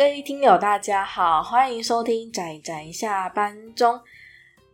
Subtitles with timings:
[0.00, 4.00] 各位听友，大家好，欢迎收听宅宅下班中。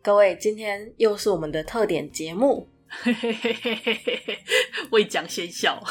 [0.01, 2.69] 各位，今天又是我们的特点节目，
[4.93, 5.83] 未讲先笑。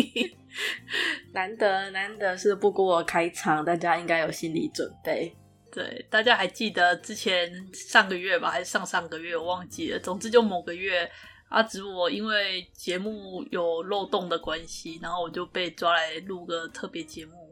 [1.34, 5.36] 难得难得是布谷我开场，大家应该有心理准备。
[5.70, 9.98] 对，大家还记得之前上个月吧，还是上上个月，我忘记了。
[9.98, 11.06] 总之就某个月，
[11.50, 17.47] 阿紫我因为节目有漏洞的关系，然后我就被抓来录个特别节目。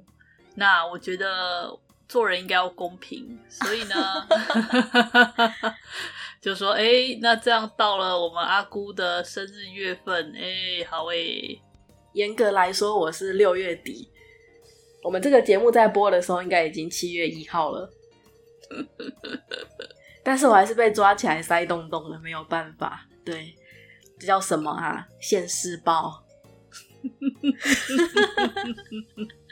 [0.57, 1.79] 那我觉得
[2.09, 3.95] 做人应该要公平，所以呢，
[6.41, 11.63] 就说哎、欸，那这样到了我们阿姑的生日月份，哎、欸，好哎、欸。
[12.15, 14.11] 严格来说，我是六月底。
[15.03, 17.91] 我们这个节目在播的时候，应该已经七月一号了。
[20.25, 23.07] 但是我还是被抓起来塞洞洞了，没有办法。
[23.23, 23.55] 对，
[24.19, 25.07] 这叫什么啊？
[25.21, 26.25] 现世报。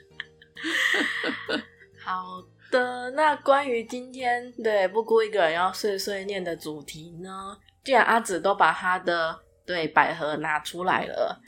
[2.04, 7.56] 好的，那关于今天对布谷一个人要碎碎念的主题呢？
[7.82, 11.40] 既然阿紫都把他的对百合拿出来了，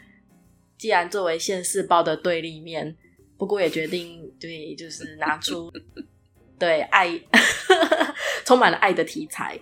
[0.78, 2.96] 既然作为现世报的对立面，
[3.36, 5.72] 布谷也决定对，就是拿出
[6.58, 7.08] 对爱
[8.44, 9.58] 充满了爱的题材。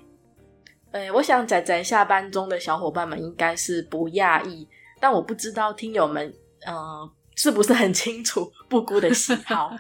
[0.91, 4.69] 呃，我想仔仔下班中的小伙伴们应该是不讶异，
[5.01, 6.33] 但我不知道听友们
[6.67, 7.11] 嗯。
[7.37, 9.77] 是不是很清楚布谷的喜好？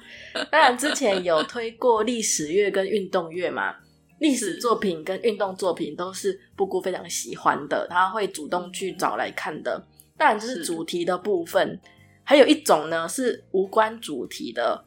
[0.50, 3.74] 当然，之前有推过历史乐跟运动乐嘛。
[4.20, 9.84] 历史作品跟运动作品都是布谷非常喜欢的，他会主动去找来看的。
[10.16, 11.78] 当然，这是主题的部分。
[12.22, 14.84] 还有一种呢，是无关主题的，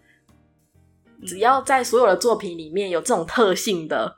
[1.26, 4.18] 只要在所有的作品里面有这种特性的，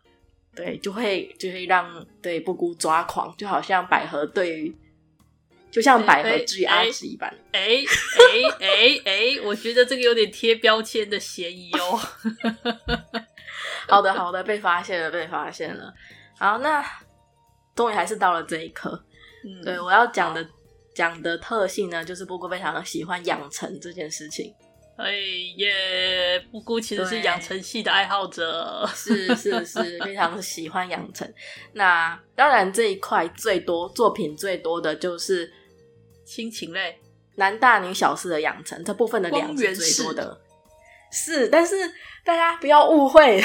[0.55, 4.75] 对，就会就会让对布谷抓狂，就好像百合对于。
[5.71, 11.99] 就像百合之于阿紫一般，哎哎哎哎，我觉得这个有点贴标签的嫌疑哦。
[13.87, 15.93] 好的好的，被发现了被发现了。
[16.39, 16.83] 好，那
[17.75, 19.05] 终于还是到了这一刻。
[19.45, 20.43] 嗯，对，我要讲的
[20.95, 24.51] 讲的特性呢，就是布谷非常喜欢养成这件事情。
[24.97, 25.11] 哎
[25.57, 31.31] 耶，布谷其实是养成系的爱好者，是是是，非常喜欢养成。
[31.73, 35.53] 那当然这一块最多作品最多的就是。
[36.29, 36.95] 亲情类，
[37.37, 40.39] 男大女小式的养成这部分的量是最多的，
[41.11, 41.75] 是，但是
[42.23, 43.41] 大家不要误会，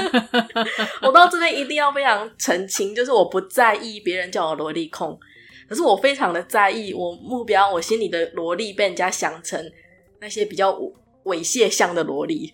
[1.00, 5.18] 我到这边一定要非常澄清，就是我不在意别人叫我萝莉控，
[5.66, 9.72] 可是我非常的在意我目标，我心里的萝莉被人家想成
[10.20, 10.78] 那些比较
[11.24, 12.52] 猥亵向的萝莉，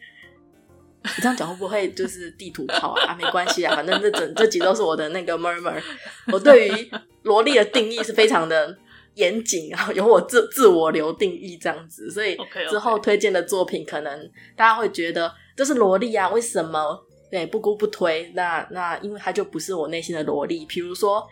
[1.02, 3.06] 你这样讲会不会就是地图炮啊？
[3.10, 5.82] 啊没关系啊，反正这整这集都是我的那个 murmur，
[6.32, 6.90] 我对于
[7.22, 8.78] 萝莉的定义是非常的。
[9.14, 12.36] 严谨啊， 由我自自我留定义这样子，所以
[12.68, 18.30] 之后推荐的作品，可能大家会觉得这是萝莉啊，为什么对不孤不推？
[18.34, 20.64] 那那因为他就不是我内心的萝莉。
[20.66, 21.26] 比如说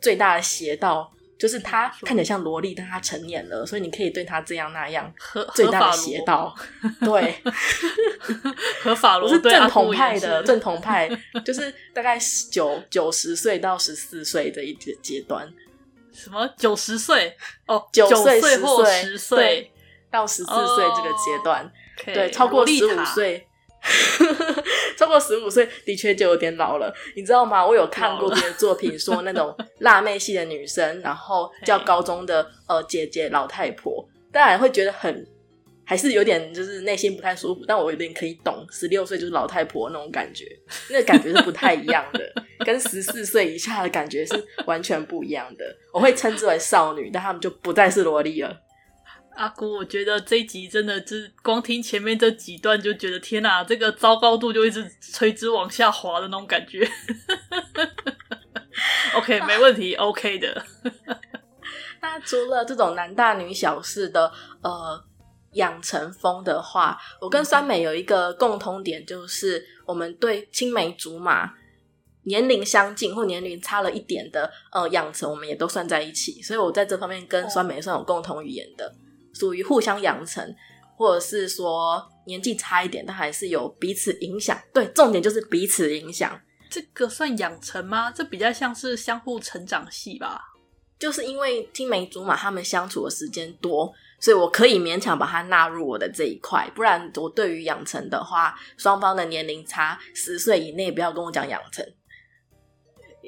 [0.00, 5.12] 最大的邪道，就是他看起来像萝莉，但他成年了，所以你可以对他这样那样。
[5.54, 6.54] 最大的邪道，
[7.00, 7.34] 对，
[8.82, 11.08] 合法罗，是正统派的正统派，
[11.44, 12.18] 就是大概
[12.50, 15.48] 九九十岁到十四岁的一个阶段。
[16.12, 16.48] 什么？
[16.56, 17.36] 九十岁？
[17.66, 19.72] 哦，九岁或十岁。
[20.10, 21.72] 到十四岁这个阶段，
[22.04, 23.48] 对， 超过十五岁，
[24.94, 27.64] 超过十五岁的确就有点老了，你知道吗？
[27.66, 35.26] 我有看过别的作品，说那种 辣妹系的女生，然后叫高中的呃姐姐老太婆，当然会觉得很。
[35.92, 40.46] 还是有点就是内心不太舒服，但我有点可以懂，十六岁就是老太婆那种感觉，
[40.88, 42.32] 那个感觉是不太一样的，
[42.64, 45.76] 跟十四岁以下的感觉是完全不一样的。
[45.92, 48.58] 我会称之为少女，但他们就不再是萝莉了。
[49.36, 56.90] 阿姑，我觉得这一集真的就是光听前面这几段就觉得天哪，这个糟糕度就一直垂直往下滑的那种感觉。
[59.14, 60.64] OK， 没问题，OK 的。
[62.00, 64.32] 那除了这种男大女小式的，
[64.62, 65.04] 呃。
[65.52, 71.52] 养成风的话，我跟酸美有一个共通点，就是我们对青梅竹马、
[72.24, 76.40] 年龄相近或年龄差了一点的呃养成，我们也都算在一起。
[76.42, 78.94] 所以我在这方面跟酸梅算有共同语言的，
[79.34, 80.54] 属于互相养成，
[80.96, 84.58] 或者是说年纪差一点，但还是有彼此影响。
[84.72, 86.40] 对，重点就是彼此影响。
[86.70, 88.10] 这个算养成吗？
[88.10, 90.40] 这比较像是相互成长系吧。
[90.98, 93.92] 就是因为青梅竹马，他们相处的时间多。
[94.22, 101.84] 所以我可以勉强把它纳入我的这一块，不然我对于养成的话，双方的年龄差十岁以内，不要跟我讲养成。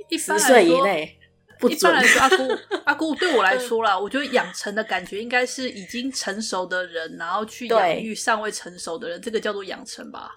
[0.09, 1.19] 一十岁以内，
[1.59, 10.33] 不一般来说，阿姑 阿姑对我来说啦，我觉得养成的感觉应该是已经成熟的人，然后去养育尚未成熟的人，这个叫做养成吧？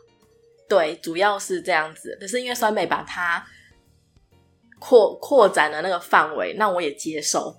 [0.68, 2.18] 对，主要是这样子。
[2.20, 3.46] 可是因为酸梅把它
[4.80, 7.56] 扩扩展了那个范围，那我也接受。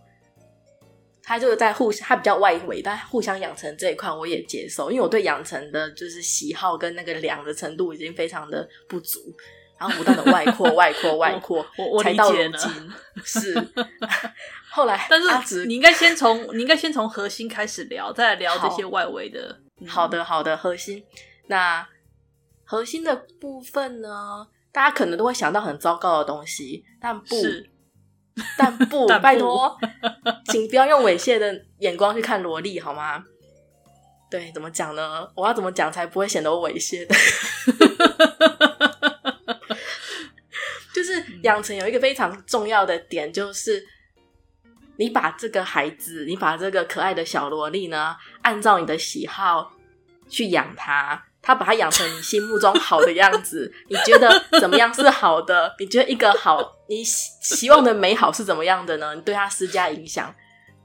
[1.29, 9.21] 他就是在互相，他比较外围，但互相养成这一块我也接受，因为我对养成的就是喜好跟那个量的程度已经非常的不足，
[9.79, 12.91] 然后不断的 外扩、外扩、外扩，我我才到如今
[13.23, 13.55] 是。
[14.73, 19.61] 后来， 但是你应该先从你应该先从核心开始聊，再来聊这些外围的。
[19.87, 21.05] 好，好的，好的，核心。
[21.49, 21.87] 那
[22.65, 27.37] 核心的部分呢，大家可能都会想到很糟糕的东西，但不。
[28.57, 29.79] 但不，但不拜托，
[30.49, 33.25] 请不要用猥亵的眼光去看萝莉，好吗？
[34.31, 35.29] 对，怎么讲呢？
[35.35, 37.15] 我要怎么讲才不会显得我猥亵的？
[40.95, 43.87] 就是养成有一个非常重要的点，就是
[44.97, 49.73] 你把这个孩子，你把这个可爱的小萝莉呢，按照你的喜好
[50.29, 51.25] 去养它。
[51.49, 54.29] 他把他养成你心目中好的样子，你觉得
[54.61, 55.75] 怎么样是好的？
[55.79, 56.61] 你觉得一个好，
[56.91, 59.15] 你希望的美好是怎么样的呢？
[59.15, 60.31] 你对他施加影响，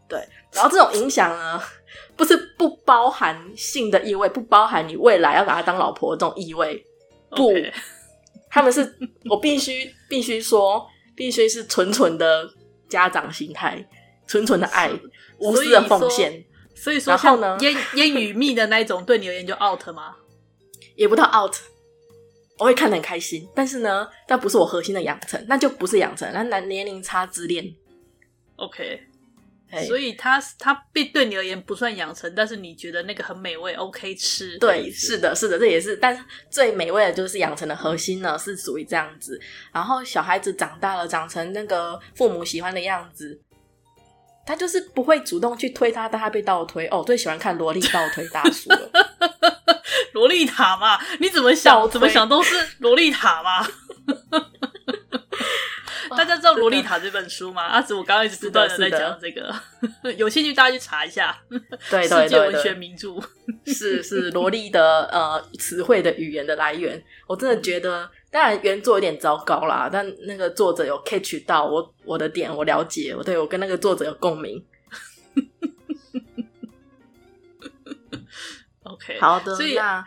[0.07, 1.61] 对，然后这种影响呢，
[2.15, 6.81] 不是不包含性的意味，不包含你未来要把他当老婆的这种意味，
[7.31, 7.51] 不.
[8.49, 8.95] 他们是
[9.29, 12.49] 我必须必须说，必须是纯纯的
[12.87, 13.85] 家长心态，
[14.25, 14.89] 纯纯的爱，
[15.39, 16.45] 无私的奉献。
[16.73, 20.15] 所以说，然后呢，烟烟雨蜜的那一种，对你而言就 out 吗？
[20.95, 21.55] 也不到 out，
[22.57, 27.73] 我会看得很开心，但是呢，但不是我核心的养成，那就不是养成，那年年龄差之恋。
[28.57, 29.01] OK，
[29.69, 34.57] 嘿所以他他对对你而言不算养成，但是你觉得那个很美味，OK 吃？
[34.59, 39.39] 对，是的，是的，这也是，但是最美味的就是养成的核心呢，是属于这样子。
[39.73, 43.41] 然后小孩子长大了，长成那个父母喜欢的样子，
[44.45, 46.87] 他就是不会主动去推他，但他被倒推。
[46.89, 48.91] 哦，最喜欢看萝莉倒推大叔了。
[50.13, 50.99] 萝莉塔嘛？
[51.19, 51.89] 你怎么想？
[51.89, 53.67] 怎么想都是萝莉塔嘛。
[56.15, 57.63] 大家知道《萝莉塔》这本书吗？
[57.63, 59.51] 阿紫，我刚刚一直不断的在讲这个，
[60.15, 61.35] 有兴趣大家去查一下。
[61.89, 63.15] 对，世界文学名著
[63.65, 67.03] 是是萝莉的呃词汇的语言的来源。
[67.25, 74.63] 我真的觉得，当然原作有点糟糕啦，但那个作者有 catch 到我我的点，我了解，我对我跟那个作者有共鸣。
[78.83, 79.55] OK，好的。
[79.55, 80.03] 所以、嗯、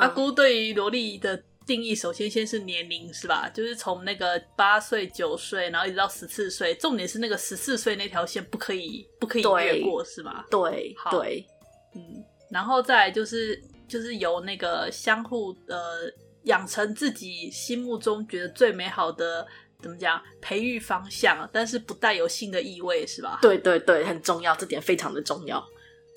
[0.00, 3.48] 阿姑对于萝莉的定义，首先先是年龄是吧？
[3.48, 6.74] 就是从那个八岁、九岁，然后一直到十四岁。
[6.74, 10.46] 重点是那个十四岁那条线不可以不可以越过是吧？
[10.50, 11.46] 对，好对，
[11.94, 12.24] 嗯。
[12.50, 16.10] 然后再来就是就是由那个相互呃
[16.44, 19.46] 养成自己心目中觉得最美好的
[19.80, 23.38] 怎么讲培育方向，但是不带有性的意味是吧？
[23.42, 25.64] 对对对，很重要，这点非常的重要。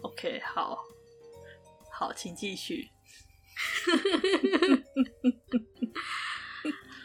[0.02, 0.84] OK，好。
[2.04, 2.90] 好，请继续。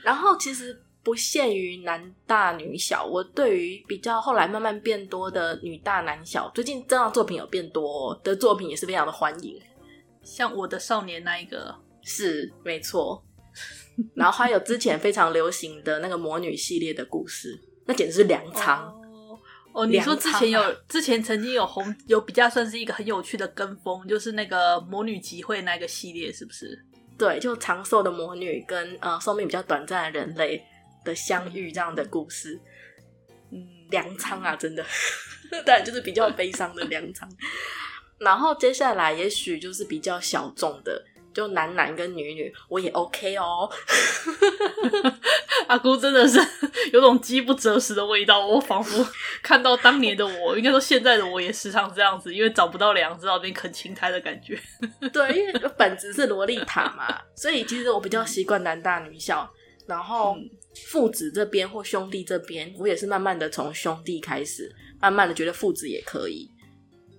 [0.03, 9.57] 然后其实不限于男大女小，我对于比较后来慢慢变多的女大男小，最近这样作品有变多的作品也是非常的欢迎。
[10.25, 11.73] 像我的少年那一个
[12.03, 13.25] 是没错，
[14.17, 17.57] 然后还有之前非常流行的那个魔女系列的故事，
[17.87, 18.98] 那简直是粮仓。
[19.79, 19.85] Oh.
[19.85, 26.85] 哦，你说之前有，啊、之前曾经有红，有比较算是一个很有趣的跟风，就是那个魔女集会那个系列，是不是？
[27.17, 30.65] 对，就长寿的魔女跟呃寿命比较短暂的人类
[31.05, 32.61] 的相遇这样的故事。
[33.53, 34.85] 嗯，粮仓啊，真的，
[35.65, 37.31] 但就是比较悲伤的粮仓。
[38.19, 41.05] 然后接下来也许就是比较小众的。
[41.39, 43.71] 就男男跟女女，我也 OK 哦。
[45.69, 46.37] 阿姑真的是
[46.93, 49.07] 有种饥不择食的味道，我仿佛
[49.41, 54.61] 看到当年的我，应该说现在的我也时常这样子，因为找不到粮，知道边啃青苔的感觉。
[55.13, 59.49] 对，因为本质是萝莉塔嘛，所以其实我比较习惯男大女小。
[59.87, 60.37] 然后
[60.89, 66.51] 父子这边或兄弟这边，我也是慢慢的从兄弟开始，慢慢的觉得父子也可以。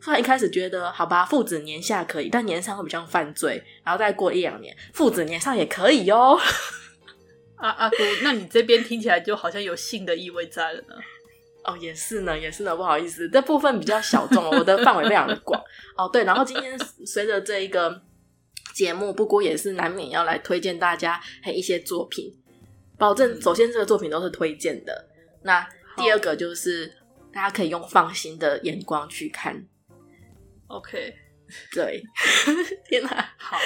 [0.01, 3.62] 后来一开始觉得好吧，父子年下可以，但年上会比较犯罪。
[3.84, 6.39] 然后再过一两年，父子年上也可以哟。
[7.58, 10.96] 阿 阿姑，那你这边听起来就好像有性的意味在了呢？
[11.65, 15.62] 哦，也是呢，也是呢，不好意思，这部分比较小众，我的范围非常的广。
[15.98, 18.01] 哦，对，然后今天随着这一个
[18.74, 22.34] 节目，不过也是难免要来推荐大家还一些作品，
[22.98, 25.10] 保证首先这个作品都是推荐的。
[25.44, 26.88] 那第二个就是
[27.34, 29.62] 大家可以用放心的眼光去看。
[30.69, 31.13] OK，
[31.73, 32.01] 对，
[32.88, 33.57] 天哪，好，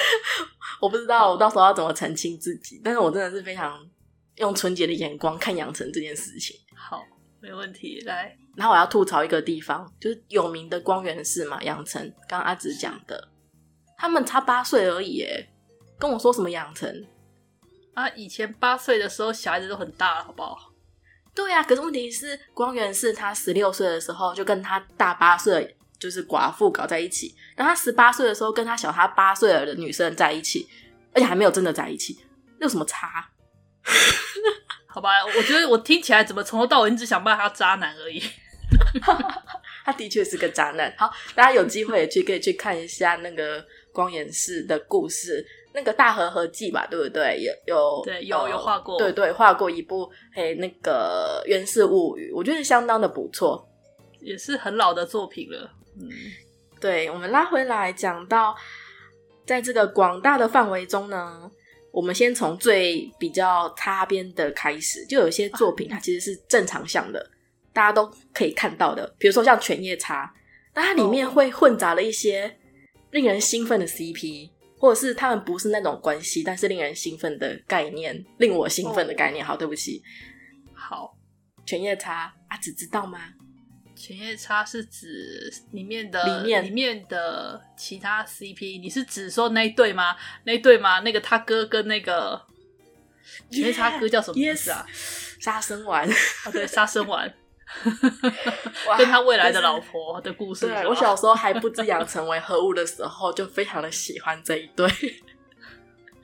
[0.80, 3.78] 我不知道我到时候要怎么澄清自己，但是我真的是非常
[4.36, 6.56] 用纯洁的眼光看养成这件事情。
[6.74, 7.02] 好，
[7.40, 8.00] 没问题。
[8.06, 12.02] 来，然后我要吐槽一个地方，就是有名的光源氏嘛，养成。
[12.28, 13.28] 刚刚阿紫讲的，
[13.96, 15.48] 他们差八岁而已，耶，
[15.98, 17.06] 跟我说什么养成
[17.92, 18.08] 啊？
[18.10, 20.72] 以前八岁的时候，小孩子都很大了，好不好？
[21.34, 30.68] 对呀、啊，可是问题是，光源氏他十六岁的时候就跟他大八岁就是寡妇搞在一起，然后他十八岁的时候跟他小他八岁的女生在一起，
[31.14, 32.18] 而且还没有真的在一起，
[32.60, 33.26] 有什么差？
[34.86, 38.22] 好吧，我觉得我听起来怎么从头到尾只想骂他渣男而已。
[39.82, 40.94] 他的确是个渣男。
[40.98, 45.42] 好，大家有机会也去可以去看一下那个光源氏的故事，
[45.72, 47.40] 那个大和合记吧，对不对？
[47.40, 53.66] 有有对有有画过，对对，画过一部嘿那个《源氏物语》，我觉得相当的不错，
[54.20, 55.70] 也是很老的作品了。
[56.00, 56.08] 嗯，
[56.80, 58.54] 对，我们拉回来讲到，
[59.46, 61.50] 在这个广大的范围中呢。
[61.92, 67.24] 我们先从最比较擦边的开始，就有些作品它其实是正常向的，
[67.72, 69.14] 大家都可以看到的。
[69.16, 70.26] 比如说像《犬夜叉》，
[70.74, 72.52] 那它里面会混杂了一些
[73.12, 79.46] 令人兴奋的 CP，或者是他们不是那种关系，但是令人兴奋的概念，令我兴奋的概念。
[79.46, 80.02] 好，对不起。
[80.74, 81.16] 好，
[81.64, 83.20] 《犬夜叉》啊，只知道吗？
[84.04, 90.14] 犬夜叉是指里面的里面里面的其他 CP，你是指说那一对吗？
[90.44, 91.00] 那一对吗？
[91.00, 92.38] 那个他哥跟那个
[93.50, 94.84] 犬夜叉哥叫什么名字啊？
[95.40, 97.34] 杀生丸啊，对，杀生丸，
[98.98, 100.66] 跟他未来的老婆的故事。
[100.66, 104.86] 对，我小时候还不知养成为何物的时候，就非常的喜欢这一对。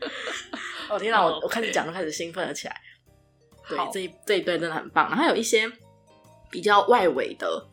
[0.91, 2.79] 哦天哪，我我开始讲都开始兴奋了起来。
[3.67, 5.09] 对，这一这一对真的很棒。
[5.09, 5.73] 然后有一些。
[6.53, 7.65] 比较外围的，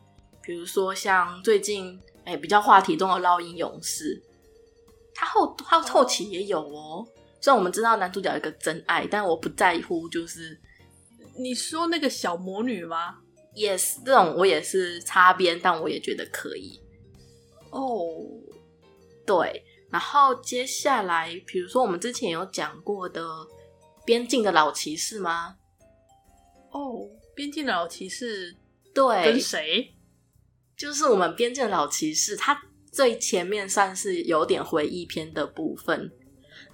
[0.48, 4.16] 比如说像最近哎、欸、比较话题中的《烙印勇士》，
[5.14, 7.06] 他后他后期也有哦。
[7.42, 10.08] 虽然我们知道男主角有一个真爱，但我不在乎。
[10.08, 10.58] 就是
[11.38, 13.18] 你说那个小魔女吗
[13.54, 16.80] ？Yes，这种我也是擦边，但我也觉得可以。
[17.72, 18.26] 哦、oh.，
[19.26, 19.66] 对。
[19.92, 23.22] 然后接下来，比如说我们之前有讲过的
[24.06, 25.58] 《边境的老骑士》吗？
[26.72, 26.80] 哦，
[27.36, 28.54] 《边境的老骑士》。
[28.94, 29.94] 对，跟谁？
[30.78, 36.12] 就是我们边境的老骑士，他最前面算是有点回忆篇的部分，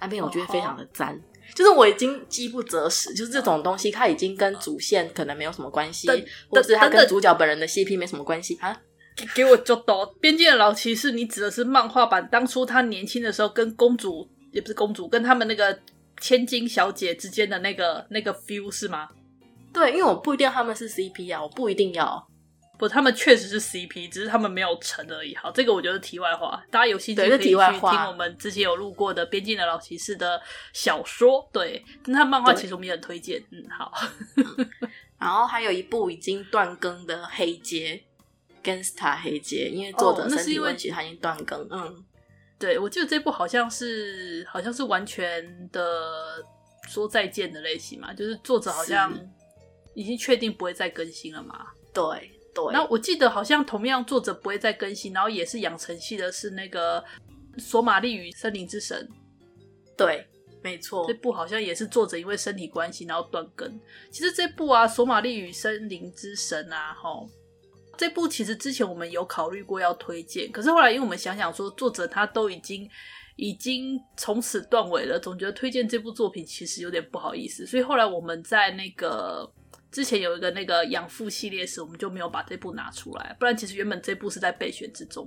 [0.00, 1.08] 那边我觉得非常的赞。
[1.08, 1.20] Oh.
[1.54, 6.08] 就是我已经饥不择食，就是这种东西，它已经跟主线可能没有什么关系，
[6.48, 8.76] 或者是他跟主角本人的 CP 没什么关系啊。
[9.16, 15.78] 给给我就到边境的老骑士，你指的是漫画版当初他年轻的时候跟公主，也不是公主，跟他们那个
[16.20, 19.08] 千金小姐之间的那个那个 feel 是吗？
[19.72, 22.26] 对，因为我不一定要他们是 CP 啊，我不一定要。
[22.76, 25.34] 不，他们确实是 CP，只是他们没有成而已。
[25.36, 30.40] 好，这个我觉得题外话，大家有兴趣可以去听我们之前有录过的《边境的老骑士》的
[30.72, 31.48] 小说。
[31.52, 33.42] 对，那他漫画其实我们也很推荐。
[33.50, 33.92] 嗯，好。
[35.18, 38.02] 然后还有一部已经断更的《黑街》
[38.64, 41.66] ，Gangsta 黑街，因为作者身体问题，他已经断更。
[41.70, 42.04] 嗯，
[42.58, 46.44] 对，我记得这部好像是好像是完全的
[46.88, 49.16] 说再见的类型嘛，就是作者好像。
[49.96, 51.68] 已经确定不会再更新了嘛？
[51.92, 52.64] 对对。
[52.72, 57.00] 那我记得好像同样作者不会再更新，然后也是养成系的，是那个
[57.58, 59.08] 《索玛丽与森林之神》。
[59.96, 60.26] 对，
[60.62, 61.04] 没错。
[61.06, 63.80] 这部好像也是作者因为身体关系然后断更。
[64.10, 67.28] 其实这部啊，《索玛丽与森林之神》啊，齁，
[67.96, 72.88] 这部其实之前我们有考虑过要推荐，可是后来因为我们想想说，作者他都已经。
[73.36, 79.44] 已经从此断尾了，总觉得推荐这部作品其实有点不好意思，所以后来我们在那个
[79.94, 85.24] 之前有一个那个养父系列时，我们就没有把这部拿出来，不然其实原本这部是在备选之中。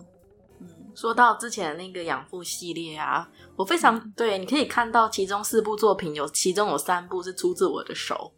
[0.60, 8.34] 嗯，说到之前那个养父系列啊，我非常、嗯、对，你可以看到其中四部作品有其中有三部是出自我的手，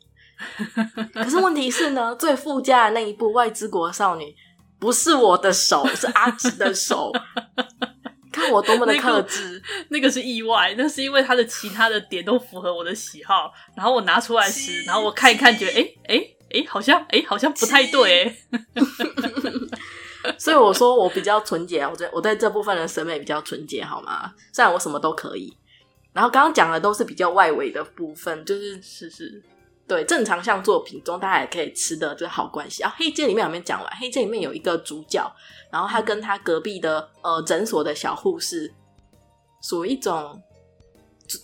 [1.12, 4.26] 可是问题是呢， 最附加的那一部《外之国少女》
[4.78, 7.12] 不是我的手，是阿直的手。
[8.50, 18.36] 看我多么的克制，那个，那个是意外，那是因为他的其他的点都符合我的喜好，然后我拿出来时，然后我看一看，觉得哎哎哎，好像哎好像不太对，
[20.38, 24.34] 所以我说我比较纯洁，我在我在这部分的审美比较纯洁，好吗？
[24.52, 25.56] 虽然我什么都可以，
[26.14, 29.44] 然后刚刚讲的都是比较外围的部分，就是是是。
[29.90, 32.94] 对，正常像作品中大家也可以吃的就是好关系啊。
[32.96, 33.92] 黑街里面有没讲完？
[33.98, 35.30] 黑街里面有一个主角，
[35.72, 38.72] 然后他跟他隔壁的呃诊所的小护士，
[39.64, 40.40] 属于一种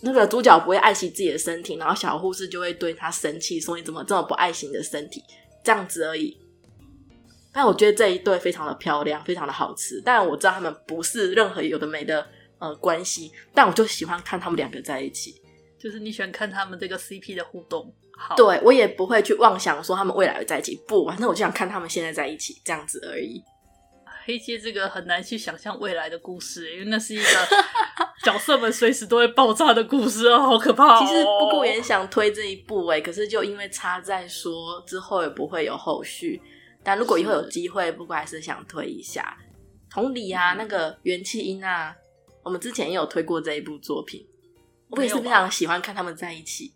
[0.00, 5.24] 那个主角不会爱惜自己的身体，然后小护士就会对他生气，说你怎么这么不爱惜你的身体？
[5.64, 6.38] 这样子而已。
[7.52, 10.00] 但我觉得这一对非常的漂亮，非常的好吃。
[10.04, 12.24] 但我知道他们不是任何有的没的
[12.60, 15.42] 呃关系，但我就喜欢看他们两个在一起。
[15.78, 17.92] 就是你喜欢看他们这个 CP 的互动。
[18.16, 23.42] 好，对，我也不会去妄想说他们未来会在一起，不，反正我就想看他们现在在一起这样子而已。
[24.24, 27.24] 黑街这个很难去想象未来的故事，因为那是一个
[28.24, 30.98] 角色们随时都会爆炸的故事哦，好可怕哦。
[30.98, 36.42] 其实不过也想推这一部哎，可是就因为差在说之后也不会有后续，
[36.82, 39.36] 但如果以后有机会，不过还是想推一下。
[39.88, 41.94] 同理啊，那个元气音啊，
[42.42, 44.26] 我们之前也有推过这一部作品，
[44.90, 46.72] 我也是非常喜欢看他们在一起。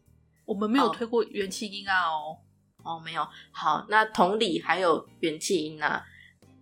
[0.50, 2.36] 我们没有推过元气音啊哦，
[2.82, 3.24] 哦没有。
[3.52, 6.04] 好，那同理还有元气音啊，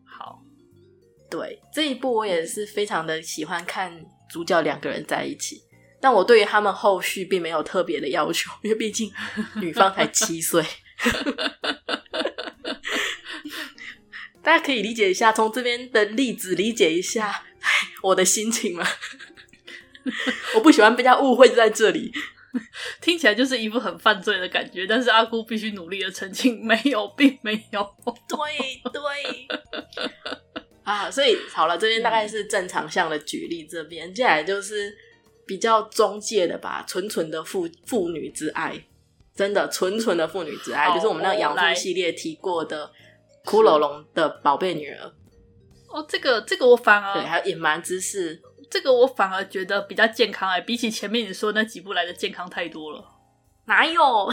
[0.05, 0.43] 好。
[1.31, 5.63] 对，这一部我也是非常的喜欢看主角两个人在一起，
[6.03, 9.11] 但我对于他们后续并没有特别的要求， 因为毕竟
[9.57, 10.63] 女方才七岁，
[14.43, 17.43] 大家可以理解一下，从这边的例子理解一下
[18.03, 18.87] 我的心情吗？
[20.57, 22.13] 我不喜欢被人家误会在这里，
[23.01, 27.95] 听起来就是一副很犯罪的感觉，但是阿姑必须努力的澄清，没有，并没有，
[28.29, 30.13] 对对。
[30.83, 34.91] 啊，所以好了，这边大概是正常向的举例，这边接下来就是
[35.47, 38.83] 比较中介的吧，纯纯的父父女之爱，
[39.35, 42.91] 真的纯纯的父女之爱，就是我们那个养父系列提过的
[43.45, 45.13] 骷髅龙的宝贝女儿。
[45.91, 48.41] 哦，这个这个我反而对，还有隐瞒之事，
[48.71, 53.05] 这个我反而觉得比较健康哎，比起前面你说那几部来的健康太多了。
[53.67, 54.01] 哪有？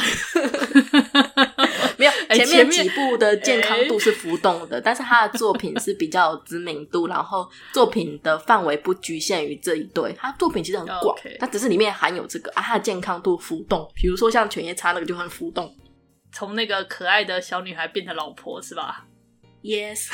[1.98, 11.51] 没有，前面几部的健康度是浮动的，欸、但是他的作品是比较有知名度，然后作品的范围不局限于这一对，他作品其实很广，它 Okay.
[11.51, 15.70] 只是里面含有这个啊，他的健康度浮动，比如说像犬夜叉那个就很浮动，
[16.32, 19.06] 从那个可爱的小女孩变成老婆是吧
[19.65, 20.13] ？Yes，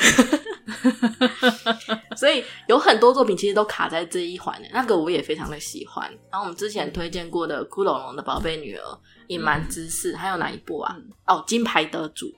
[2.16, 6.10] 所以有很多作品其实都卡在这一环的，那个我也非常的喜欢。
[6.30, 8.82] 然后我们之前推荐过的《骷髅龙的宝贝女儿》、
[9.26, 10.96] 隐瞒之事，还有哪一部啊？
[10.96, 12.32] 嗯、哦，金牌得主。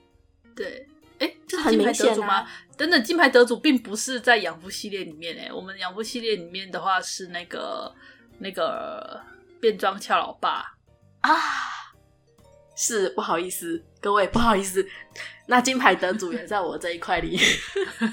[0.53, 0.85] 对，
[1.19, 2.45] 哎，这很明显吗？
[2.75, 7.95] 等等，金牌得主并不是在养父系列里面诶，我们养父系列里面的话是那个
[8.39, 9.21] 那个
[9.61, 10.75] 变装俏老爸
[11.21, 11.31] 啊。
[12.77, 14.85] 是不好意思，各位不好意思。
[15.47, 17.37] 那金牌得主也在我这一块里，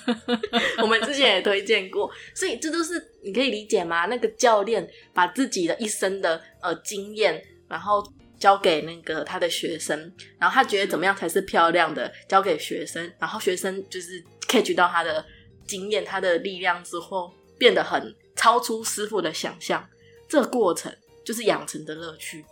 [0.83, 4.05] 我们之前也推荐过，所以这都是你可以理解吗？
[4.07, 8.03] 那个教练把自己的一生的呃经验，然后
[8.39, 9.99] 交给那个他的学生，
[10.39, 15.25] 然后他觉得怎么样才是漂亮的，交给学生，然后学生就是 catch 到他的
[15.67, 19.89] 经验、他的力量之后，变得很超出师傅的想象。
[20.29, 22.45] 这个过程就是养成的乐趣。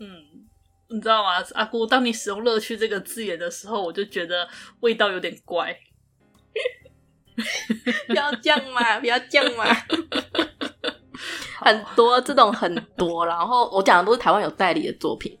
[0.00, 0.46] 嗯。
[0.88, 1.86] 你知道吗，阿姑？
[1.86, 4.48] 当你使用“乐趣”这个字眼的时候，我就觉得
[4.80, 5.76] 味道有点怪。
[8.06, 8.98] 不要这样嘛！
[9.00, 9.64] 不要这样嘛！
[11.58, 15.38] 很多这种很多，然后我讲的都是台湾有代理的作品。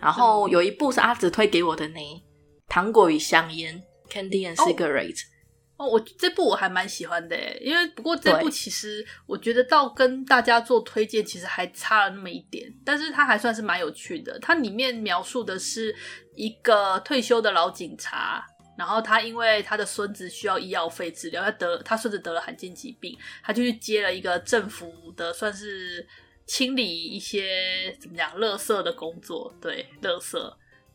[0.00, 2.00] 然后有一部是阿紫推给我的呢，
[2.68, 5.20] 《糖果与香烟》（Candy and Cigarette）。
[5.20, 5.37] Oh.
[5.78, 14.36] 哦，我这部我还蛮喜欢的诶，因为不过这部其实我觉得到跟大家做推荐其实还差了那么一点，但是它还算是蛮有趣的。
[14.40, 15.94] 它里面描述的是
[16.34, 18.44] 一个退休的老警察，
[18.76, 26.04] 然后他因为他的孙子需要医药费治疗，他得他孙子得了罕见疾病，他就去接了一个政府的算是
[26.44, 30.36] 清理一些怎么讲垃圾的工作，对，垃圾，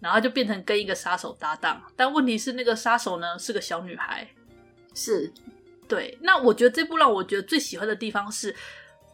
[0.01, 4.27] 然后就变成跟一个杀手搭档，但问题是那个杀手呢是个小女孩。
[4.93, 5.31] 是，
[5.87, 6.17] 对。
[6.21, 8.55] 那我觉得这部让我觉得最喜欢的地方是，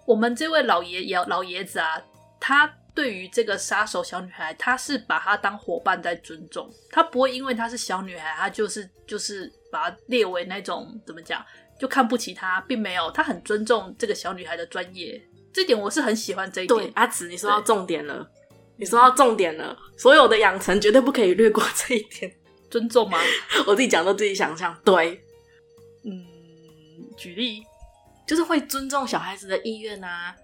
[0.06, 2.02] 我们这位老爷爷老爷子啊，
[2.40, 11.46] 他对于这个杀手小女孩，他是把她当伙伴在尊重，他不会因为她是小女孩，他就是就是把她列为那种怎么讲，
[11.80, 15.22] 就看不起她，并没有，他很尊重这个小女孩的专业，
[15.54, 16.80] 这点我是很喜欢这一点。
[16.80, 18.30] 对，阿紫，你说到重点了，
[18.76, 22.36] 你说到重点了，所有的养成绝对不可以略过这一点，
[22.70, 23.18] 尊重吗？
[23.66, 25.24] 我自己讲都自己想象，对。
[27.00, 27.64] 嗯，举例
[28.28, 30.36] 就是会尊重小孩子的意愿啊。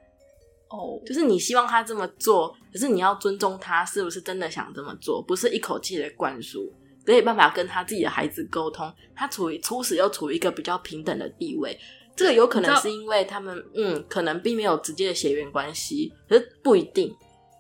[0.70, 1.06] 哦，oh.
[1.06, 6.74] 就是你希望他这么做，可是你要尊重他是不是真的想这么做，不是一口气的灌输，
[7.06, 8.92] 没有办法跟他自己的孩子沟通。
[9.16, 11.78] 他处于初始又处于一个比较平等的地位，
[12.16, 17.16] 这个有可能是因为他们嗯，可能并没有直接的血缘关系，可是不一定。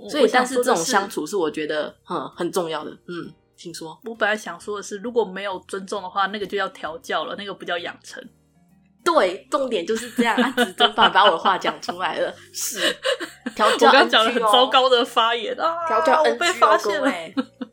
[0.09, 3.33] 所以，但是这种相处是我觉得嗯很重要的，嗯。
[3.57, 8.21] 请说，我本来想说的是，如果没有尊重的话，那个就要调教了，那个不叫养成。
[9.05, 10.35] 对，重点就是这样。
[10.35, 12.79] 他只真把把我的话讲出来了，是
[13.55, 13.87] 调教。
[13.87, 17.11] 我刚讲了很糟糕的发言啊，调教我被发现了。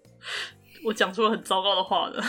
[0.85, 2.23] 我讲出了很糟糕的话了，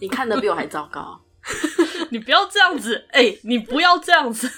[0.00, 1.20] 你看的比我还糟糕。
[2.10, 4.50] 你不要这样子，哎、欸，你不要这样子。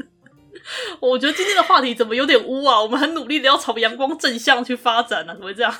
[1.00, 2.80] 我觉得今天的话题怎么有点污啊？
[2.80, 5.74] 我们很努力的要朝阳光正向去发展呢、啊，怎么会这样？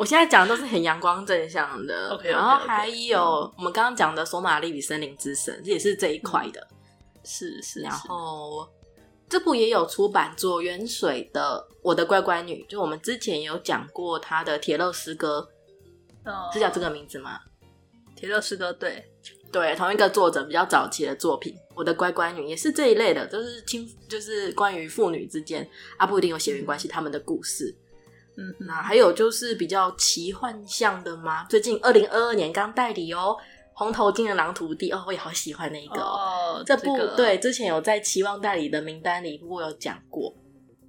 [0.00, 2.08] 我现在讲的都是很阳光正向的。
[2.08, 6.68] OK，然后还有我们刚刚讲的《索玛丽与森林之神》，这也是这一块的。
[7.22, 7.80] 是是。
[7.82, 8.66] 然后
[9.28, 15.46] 这部也有出版左元水的《我的乖乖女》，就我们之前有讲过他的《铁勒诗歌》，
[16.54, 17.38] 是叫这个名字吗？
[18.16, 19.04] 铁勒诗歌，对
[19.52, 27.76] 对，同一个作者比较早期的作品，《我的乖乖女》也是这一类的，都是亲，就是关于父女之间啊，不一定有血缘关系，他们的故事。
[28.40, 31.44] 嗯，那还有就是比较奇幻向的吗？
[31.50, 33.36] 最近二零二二年刚代理哦，
[33.74, 36.56] 《红头巾的狼徒弟》哦，我也好喜欢那一个哦。
[36.56, 40.34] 哦这部、这个、对，之前有在期望代理的名单里，不过有讲过，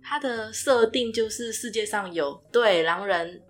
[0.02, 3.42] 它的设定就是世界上有对狼人，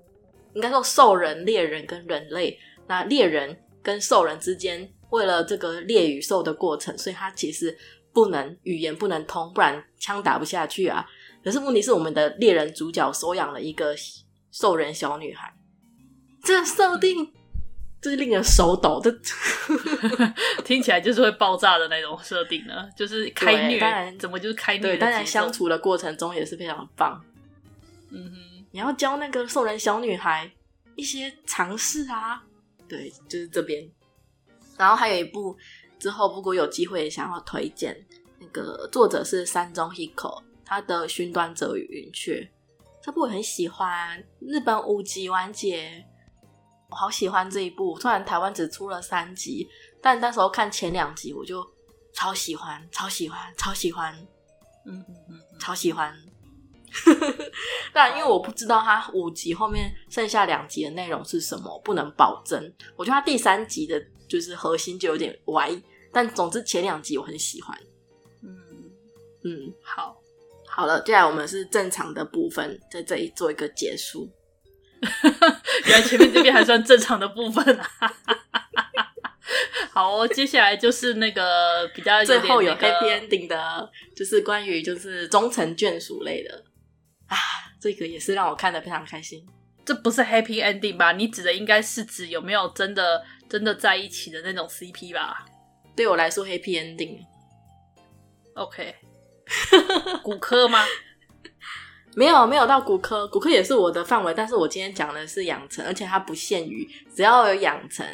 [0.56, 3.56] 应该说兽人、猎人跟人类，那猎人。
[3.84, 7.76] 跟兽人之间，为了这个猎与兽的过程，所以他其实
[8.14, 11.04] 不能语言不能通，不然枪打不下去啊。
[11.44, 13.96] 可是问题是，我们的猎人主角收养了一个
[14.52, 15.54] 兽人小女孩，
[16.44, 17.32] 这个设定
[18.02, 19.12] 就是令人手抖，这
[20.64, 22.90] 听起来就是会爆炸的那种设定呢。
[22.96, 24.82] 就是开虐，当然怎么就是开虐？
[24.82, 27.24] 对，当然相处的过程中也是非常棒。
[28.10, 30.52] 嗯哼，你要教那个兽人小女孩
[30.96, 32.44] 一些常识啊。
[32.88, 33.90] 对，就是这边。
[34.78, 35.56] 然后还有一部
[35.98, 37.96] 之后，如果有机会想要推荐，
[38.40, 40.42] 那个作者是山中 Hiko，
[40.72, 42.36] 他的《寻端者与云雀》
[43.04, 44.18] 这部我很喜欢。
[44.40, 46.02] 日本五集完结，
[46.90, 48.00] 我好喜欢这一部。
[48.00, 49.68] 虽然台湾只出了三集，
[50.02, 51.62] 但那时候看前两集我就
[52.14, 54.16] 超喜欢，超喜欢，超喜欢。
[54.86, 56.18] 嗯嗯嗯，超喜欢。
[57.92, 62.74] 但因为我不知道他五集后面剩下两集的内容是什么，不能保证。
[62.96, 65.70] 我觉得他第三集的就是核心就有点歪，
[66.14, 67.78] 但总之前两集我很喜欢。
[68.42, 68.58] 嗯
[69.44, 70.21] 嗯，好，
[70.82, 74.28] 好了，接下来我们是正常的部分，在这里做一个结束。
[75.86, 77.88] 原来前面这边还算正常的部分啊！
[79.94, 86.64] 好哦，接下来就是那个比较、那个、最后有 happy ending 的，就是关于就是终成眷属类的。
[87.28, 87.38] 啊，
[87.80, 89.46] 这个也是让我看得非常开心。
[89.86, 91.12] 这不是 happy ending 吧？
[91.12, 95.46] 你指的应该是指有没有真的真的在一起的那种 CP 吧？
[95.96, 97.20] 对我来说，happy ending。
[98.56, 98.96] OK，
[100.24, 100.84] 骨科吗？
[102.14, 103.28] 没有，没有到骨科。
[103.28, 106.86] 骨科也是我的范围，但是我今天讲的是养成，而且它不限于，
[107.16, 108.06] 只要有养成，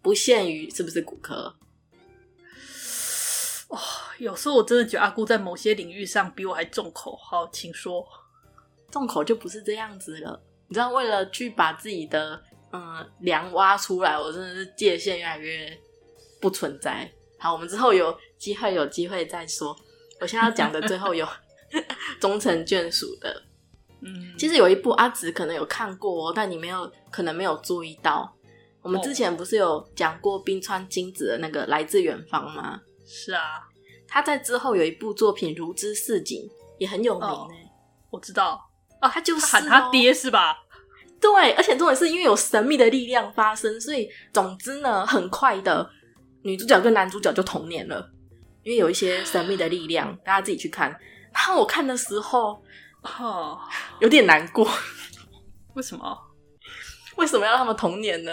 [0.00, 1.56] 不限于是不是骨科。
[3.68, 3.78] 哦，
[4.18, 7.16] 有时候我真的觉得阿姑在某些领域上比我还重口。
[7.16, 8.06] 好，请说。
[8.90, 12.40] 重口就不是这样子了，你知道，为了去把自己的
[12.72, 15.76] 嗯梁挖出来，我真的是界限越来越
[16.40, 17.10] 不存在。
[17.36, 19.76] 好，我们之后有机会有机会再说。
[20.24, 21.28] 我现在要讲的最后有
[22.18, 23.42] 终成眷属的，
[24.00, 28.34] 嗯，其实有一部阿紫可能有看过，但你没有可能没有注意到。
[28.80, 32.80] 我们之前不是有讲过冰川金子的那个来自远方吗？
[33.04, 33.68] 是啊，
[34.08, 36.40] 他在之后有一部作品《如之似锦》
[36.78, 37.28] 也很有名
[38.10, 38.58] 我知道。
[39.02, 40.56] 哦，他就是、喊他爹是吧？
[41.20, 45.90] 对，而且重点是因为有神秘的力量发生，所以总之呢，很快的
[46.42, 48.10] 女主角跟男主角就同年了。
[48.64, 50.90] 因为有一些神秘的力量，大家自己去看。
[51.32, 52.62] 然后我看的时候，
[53.02, 53.60] 哦，
[54.00, 54.68] 有点难过。
[55.74, 56.18] 为什么？
[57.16, 58.32] 为什么要让他们童年呢？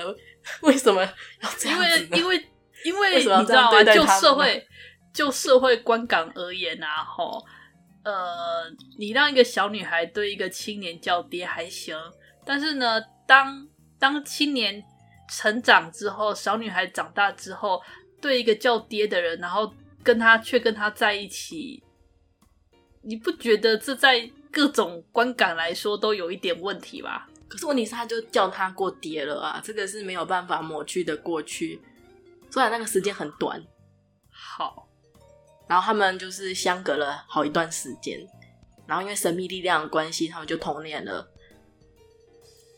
[0.61, 2.17] 为什么要这样子呢？
[2.17, 2.47] 因为因为
[2.85, 3.83] 因为你知道吗？
[3.83, 4.67] 就社会
[5.13, 7.45] 就社会观感而言啊，吼。
[8.03, 8.63] 呃，
[8.97, 11.95] 你让一个小女孩对一个青年叫爹还行，
[12.43, 13.67] 但是呢，当
[13.99, 14.83] 当青年
[15.29, 17.79] 成长之后，小女孩长大之后，
[18.19, 19.71] 对一个叫爹的人，然后
[20.03, 21.83] 跟他却跟他在一起，
[23.01, 27.29] 你不觉得这在各种观感来说都有一点问题吧？
[27.47, 31.81] 可是问题是，他就叫他过爹了啊，这个是没有办法抹去的过去，
[32.49, 33.61] 虽然那个时间很短。
[34.29, 34.87] 好。
[35.67, 38.19] 然后他们就是相隔了好一段时间，
[38.85, 41.25] 然后因为神秘力量的关系，他们就同年了。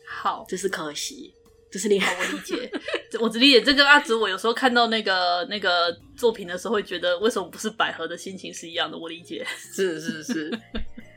[0.08, 1.34] 好，这是可惜，
[1.74, 2.14] 这是你好。
[2.14, 2.72] 我理解，
[3.20, 8.96] 我只理解这个阿紫我有时候看到那个那个作品的时候，会觉得为什么不是百合的心情是一样的。
[8.96, 10.60] 我理解，是是是。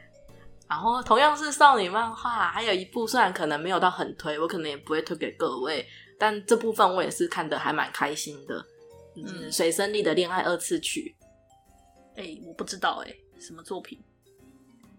[0.67, 5.87] 然后同样是少女漫画，还有一部虽然可能没有到很推，我可能也不会推给各位，
[6.19, 8.65] 但这部分我也是看的还蛮开心的。
[9.15, 11.15] 嗯，水生莉的恋爱二次曲。
[12.17, 14.03] 哎、欸，我不知道哎、欸，什么作品？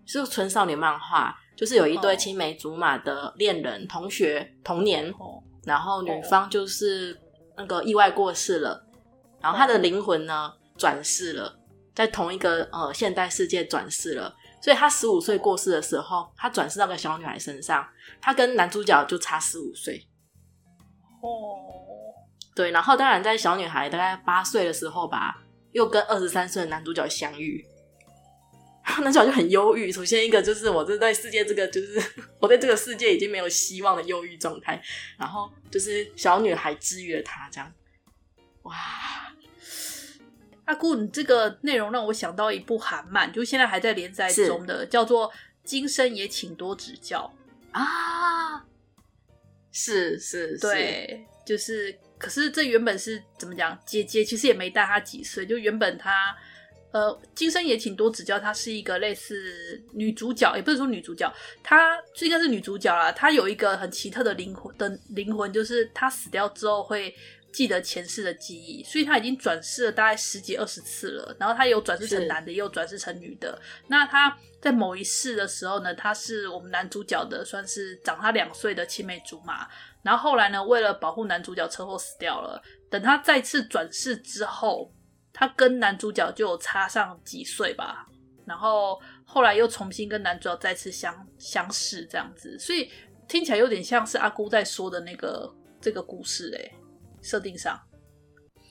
[0.05, 3.89] 是纯少女漫画，就是有一对青梅竹马的恋人、oh.
[3.89, 5.36] 同学童年，oh.
[5.67, 7.19] 然后女方就是
[7.57, 8.81] 那个意外过世了，
[9.41, 11.59] 然后她的灵魂呢转世了，
[11.93, 14.33] 在同一个呃现代世界转世了。
[14.61, 17.85] 所以她十五岁过世的时候，她转世到个小女孩身上，
[18.21, 20.07] 她跟男主角就差十五岁。
[21.21, 21.59] 哦，
[22.55, 25.35] 对，然后当然在小女孩大概八岁的时候吧，
[25.73, 27.63] 又跟二十三岁的男主角相遇。
[28.99, 32.01] 男主角就很忧郁，首先一个就是我这在世界这个就是
[32.39, 34.81] 我对这个世界已经没有希望的忧郁状态，
[35.17, 37.71] 然后就是小女孩治愈了他，这样。
[38.63, 38.75] 哇，
[40.65, 45.29] 阿姑，你这个内容让我想到一部韩漫，就现在还在连载中的，叫做
[45.63, 47.31] 《今生也请多指教》
[47.77, 48.65] 啊。
[49.71, 53.77] 是是，是对，就是，可是这原本是怎么讲？
[53.85, 56.35] 姐姐其实也没大她几岁，就原本她。
[56.97, 58.39] 呃，今生也请多指教。
[58.39, 61.31] 她是一个类似女主角，也不是说女主角，
[61.61, 63.11] 她应该是女主角啦。
[63.11, 67.13] 她有一个很奇特的灵魂的灵魂，就是她死掉之后会
[67.53, 71.37] 记得前世的记忆，所以她已经转世了大概十几二十次了。
[71.39, 73.61] 然后她有转世成男的，也有转世成女的。
[73.87, 79.67] 那她在某一世的时候呢，她是我们男主角的，算是长她两岁的青梅竹马。
[80.01, 82.59] 然后后来呢，为了保护男主角，车祸死掉了。
[82.89, 84.91] 等她再次转世之后。
[85.39, 88.07] 他跟男主角就有差上几岁吧，
[88.43, 92.89] 然后后来又重新跟男主角再次相相识，这样子，所以
[93.27, 96.73] 听起来有点像是阿姑在说的那个这个故事诶、
[97.21, 97.79] 设定上，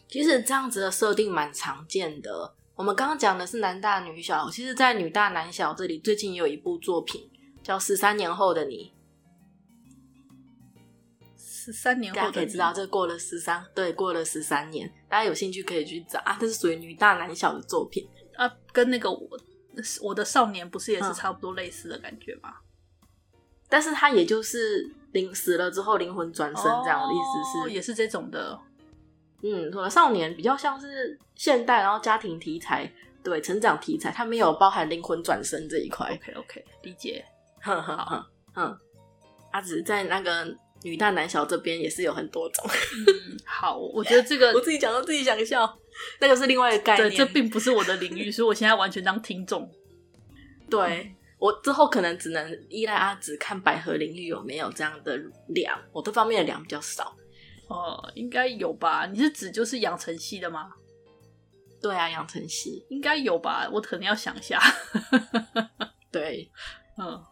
[0.08, 2.52] 其实这样子的设定蛮常见的。
[2.74, 7.30] 我们刚刚讲的是男大女小，其实，在女大男小这里，最近也有一部作品
[7.62, 8.92] 叫《十三年后的你》。
[11.66, 16.36] 十三年后，大家可以知道，这过了十三，对，过了十三年，大家有兴趣可以去找啊。
[16.40, 19.28] 这是属于女大男小的作品啊，跟那个我
[20.00, 22.54] 我的少年不是也是差不多类似的感觉吗？
[23.02, 23.08] 嗯、
[23.68, 28.56] 但是他也就是灵死了之后灵魂转身这样的意思是，哦、也是这种的。
[29.42, 32.88] 嗯，我的少年比较像是现代，然后家庭题材，
[33.24, 36.14] 对，成长题材，它没有包含灵魂转身这一块。
[36.14, 37.24] OK OK，理解。
[37.60, 38.24] 哼哼哼，
[38.54, 38.78] 嗯，
[39.50, 40.56] 阿紫在那个。
[40.82, 42.64] 女大男小这边也是有很多种。
[42.68, 45.78] 嗯，好，我觉得这个 我自己讲到自己想笑，
[46.20, 47.10] 那个是另外一个概念。
[47.10, 49.70] 对，这并不是我的领域，所以我现在完全当听众。
[50.70, 55.16] 对，我之后可能只能依赖阿紫看百合领域有没有这样的
[55.48, 57.16] 量，我这方面的量比较少。
[57.68, 59.06] 哦、呃，应该有吧？
[59.06, 60.70] 你是指就是养成系的吗？
[61.82, 63.68] 对啊，养成系应该有吧？
[63.72, 64.60] 我可能要想一下。
[66.12, 66.50] 对，
[66.98, 67.22] 嗯。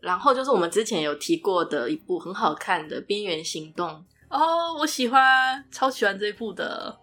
[0.00, 3.88] 然后就是我们之前有提过的一部很好看的《边缘行动》
[4.30, 6.98] 哦，我喜欢，超喜欢这一部的。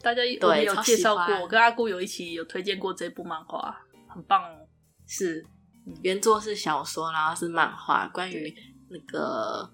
[0.00, 1.40] 大家有没有介绍过？
[1.40, 3.76] 我跟阿姑有一起有推荐过这部漫画，
[4.08, 4.66] 很棒哦。
[5.06, 5.44] 是
[6.02, 8.54] 原作是小说，然后是漫画，关于
[8.90, 9.68] 那个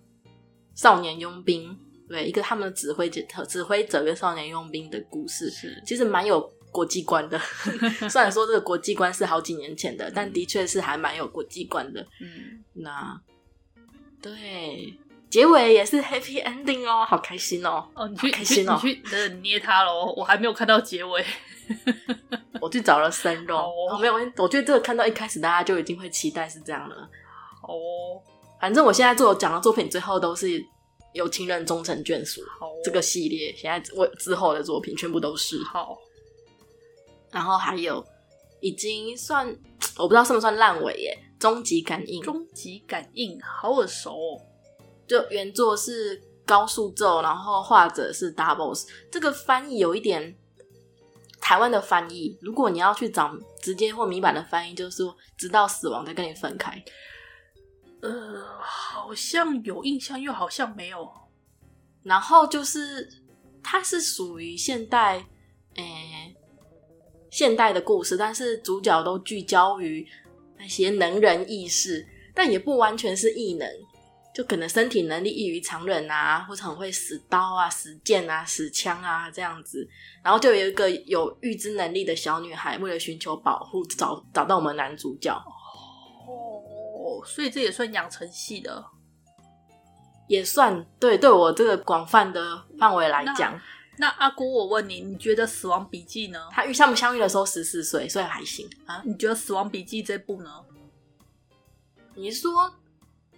[0.74, 6.50] 少年佣兵，对，一个他们的指挥者、指挥者跟少年佣兵的故事，是其实蛮有。
[6.74, 7.38] 国际观的，
[8.10, 12.04] 虽然说这个国际观是好几年前的，但的确是还蛮有国际观的。
[12.20, 13.20] 嗯，那
[14.20, 14.92] 对
[15.30, 17.88] 结尾也是 happy ending 哦，好开心哦！
[17.94, 19.02] 哦，你去开心哦，你去
[19.40, 20.12] 捏它喽！
[20.16, 21.24] 我还没有看到结尾，
[22.60, 23.56] 我去找了生肉。
[23.56, 26.96] 哦，没有，我觉得这个看到一开始大家就已经会期待是这样了。
[27.62, 28.20] 哦，
[28.60, 30.64] 反正我现在做讲的作品最后都是
[31.12, 32.40] 有情人终成眷属。
[32.58, 35.96] 好，这个系列现在我之后的作品全部都是好。
[37.34, 38.02] 然后还有，
[38.60, 39.46] 已经算
[39.98, 41.18] 我不知道算不算烂尾耶。
[41.38, 44.40] 终极感应，终极感应，好耳熟哦。
[45.06, 48.86] 就原作是高树咒，然后画者是 Doubles。
[49.10, 50.34] 这个翻译有一点
[51.42, 52.38] 台湾的翻译。
[52.40, 56.82] 如果你要去找直接或米版的翻译，就是说直到死亡再跟你分开。
[58.00, 61.06] 呃，好像有印象，又好像没有。
[62.04, 63.06] 然后就是
[63.62, 65.26] 它是属于现代，
[65.74, 66.36] 诶、欸。
[67.34, 70.06] 现代的故事，但是主角都聚焦于
[70.56, 73.68] 那些能人异士，但也不完全是异能，
[74.32, 79.84] 就可能身体能力异于常人啊，或者很会使刀啊、使剑啊、使枪啊这样子。
[80.22, 85.34] 然后就有一个有预知能力的小女孩，为了寻求保护，找找到我们男主角。
[85.34, 88.84] 哦，所以这也算养成系的，
[90.28, 91.18] 也算对。
[91.18, 93.60] 对我这个广泛的范围来讲。
[93.96, 96.48] 那阿姑，我问你，你觉得《死亡笔记》呢？
[96.50, 99.02] 他与他们相遇的时候十四岁，所以还行啊。
[99.04, 100.50] 你觉得《死亡笔记》这部呢？
[102.14, 102.72] 你是说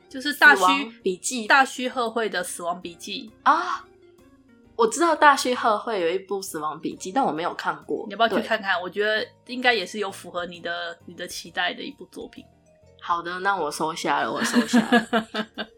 [0.09, 3.85] 就是大须笔记大须贺会的《死亡笔记》啊？
[4.77, 8.05] 我知道大须贺会有一部《死亡笔记》，但我没有看过。
[8.07, 8.81] 你要不要去看看？
[8.81, 12.45] 我觉得应该也是有符合你的你的期待的一部作品。
[13.01, 15.67] 好的，那我收下了，我收下了。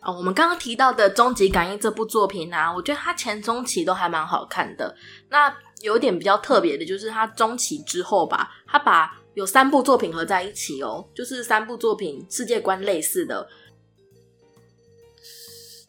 [0.00, 4.94] 哦，我们刚刚提到的《终极感应》这部作品呢、啊，我觉得它前中期都还蛮好看的。
[5.28, 13.46] 那有点比较特别的，就是它中期之后吧，它把有三部作品合在一起哦，就是三部作品世界观类似的，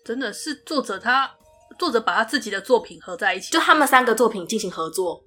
[0.03, 1.31] 真的是作者他
[1.79, 5.23] 作者把他自己的作品合在一起，就他们三个作品进行合作，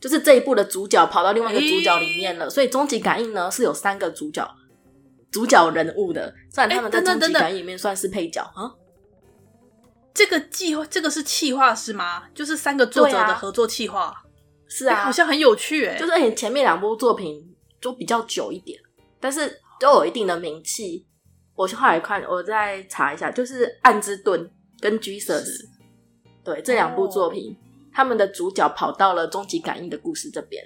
[0.00, 4.48] 就是这一部的主角跑到另外一个主角里面了，欸、所以终极感应呢是有三个主角
[5.36, 8.72] 主角人物的，虽然他们在终极感里面算是配角啊。
[10.14, 12.22] 这个计划，这个是企划是吗？
[12.34, 14.14] 就是三个作者的合作企划，啊
[14.66, 15.98] 是啊、欸，好像很有趣哎。
[15.98, 18.80] 就是哎，前面两部作品都比较久一点，
[19.20, 21.06] 但是都有一定的名气。
[21.54, 24.40] 我后来看，我再查一下，就是《暗之盾》
[24.80, 25.44] 跟《Jesus》，
[26.42, 27.56] 对这两部作品，哦、
[27.92, 30.64] 他们的主角跑到了终极感应的故事这边，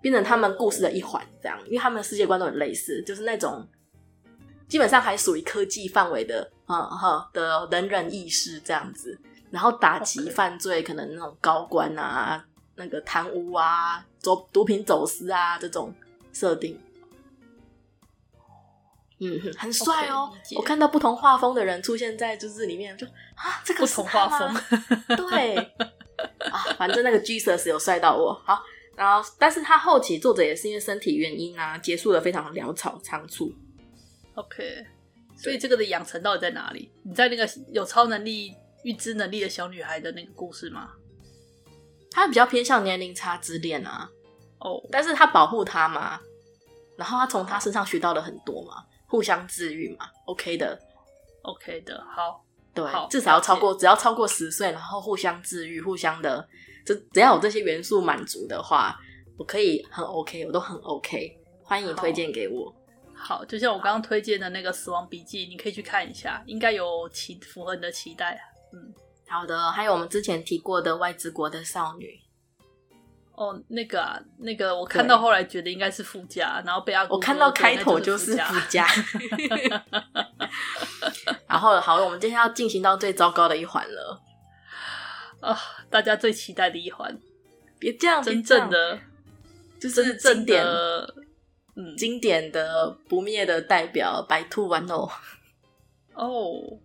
[0.00, 3.66] 变成他们故事的一环，这样，因为他们的世界观都很类似，就是那种。
[4.68, 9.18] 基本上还属于科技范围的，啊哈的人人异士这样子，
[9.50, 12.44] 然后打击犯罪，可能那种高官啊，
[12.76, 15.92] 那个贪污啊，走毒品走私啊这种
[16.32, 16.78] 设定，
[19.18, 20.30] 嗯，很帅哦。
[20.44, 24.54] Okay, 我看到不同画风的人出现在就是里面，就啊，这个不同画风，
[25.16, 25.56] 对
[26.48, 28.40] 啊，反正那个 Jesus 有帅到我。
[28.44, 28.62] 好，
[29.00, 33.50] 然后但是他后期作者也是因为身体原因啊，结束的非常潦草仓促。
[34.34, 34.84] OK，
[35.34, 36.92] 所以这个的养成到底在哪里？
[37.02, 40.90] 你在那个有超能力、预知能力的小女孩的那个故事吗？
[42.10, 44.06] 她比较偏向年龄差之恋啊。
[44.58, 44.84] 哦，oh.
[44.92, 46.20] 但是她保护她嘛，
[46.98, 50.10] 然后她从她身上学到了很多嘛，互相治愈嘛。
[50.26, 50.78] OK 的
[51.40, 56.46] ，OK 的，好，对，至少要超过，只要超过十岁，然后互相治愈，互相的，
[56.84, 58.98] 就只要有这些元素满足的话，
[59.36, 62.74] 我可以很 OK，我都很 OK，欢迎推荐给我。
[63.14, 68.40] 好，就像我刚刚推荐的那个《死亡笔记》，你可以去看一下，应该有期符合你的期待。
[68.72, 68.94] 嗯，
[69.28, 69.70] 好的。
[69.72, 72.06] 还有我们之前提过的《外之国的少女》。
[73.34, 78.86] 哦，那个啊，那个我看到后来觉得应该是附加，然后被阿我看到开头就是附加。
[81.46, 84.20] 然后好，我们接下来要进行到最糟糕的一环了。
[85.40, 85.58] 啊，
[85.90, 87.18] 大家最期待的一环，
[87.78, 88.98] 别这样，真正的
[89.80, 90.64] 就是经典。
[91.76, 95.08] 嗯，经典的不灭的代表白兔玩偶
[96.14, 96.78] 哦，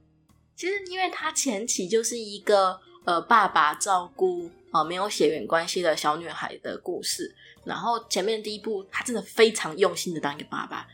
[0.56, 10.88] 其实因为他前期就是一个呃爸爸照顾呃没有血缘关系的小女孩的故事，然后前面第一部他真的非常用心的当一个爸爸，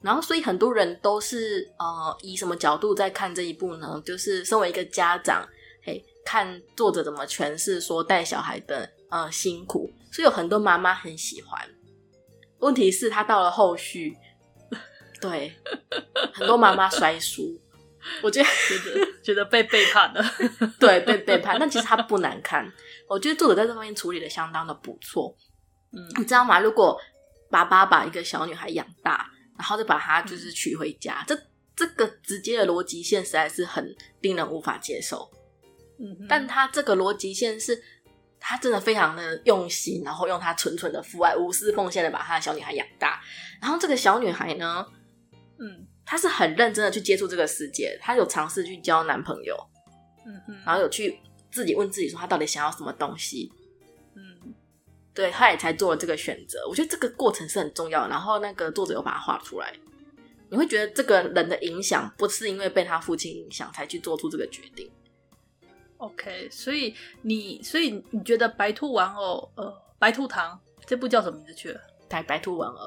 [0.00, 4.02] 然后所以很多人都是呃以什么角度在看这一部呢？
[4.04, 5.59] 就是身为一个家长，嘿，
[6.24, 11.60] 看作者怎么诠释说带小孩的呃辛苦，所以有很多妈妈很喜欢。
[12.58, 14.16] 问题是，他到了后续，
[15.20, 15.52] 对
[16.34, 17.58] 很多妈妈摔书，
[18.22, 20.22] 我觉得觉得觉得被背叛了，
[20.78, 21.56] 对，被背叛。
[21.58, 22.70] 但其实他不难看，
[23.08, 25.34] 我觉得作者在这方面处理的相当的不错。
[25.92, 26.60] 嗯，你知道吗？
[26.60, 27.00] 如果
[27.50, 29.28] 爸爸把一个小女孩养大，
[29.58, 31.42] 然后再把她就是娶回家，嗯、这
[31.74, 35.30] 这个直接的逻辑线实在是很令人无法接受。
[36.28, 37.82] 但他这个逻辑线是。
[38.42, 43.20] 他真的非常的用心，然后用他纯纯的父爱、无私奉献的把他的小女孩养大。
[43.60, 44.86] 然后这个小女孩呢，
[45.58, 49.54] 嗯，她是很认真的去接触这个世界，她有尝试去交男朋友，
[50.24, 51.20] 嗯哼，然后有去
[51.52, 53.52] 自己问自己说她到底想要什么东西，
[54.14, 54.54] 嗯，
[55.12, 56.66] 对，她也才做了这个选择。
[56.66, 58.08] 我觉得这个过程是很重要。
[58.08, 59.70] 然后那个作者又把它画出来，
[60.48, 64.90] 你会觉得这个人的影响不是因为被他父亲影响才去做出这个决定。
[66.00, 71.80] OK，所以你，所以你觉得《白兔玩偶》呃，《白兔糖》这部叫什么名字去了？
[72.08, 72.86] 台《白兔玩偶》，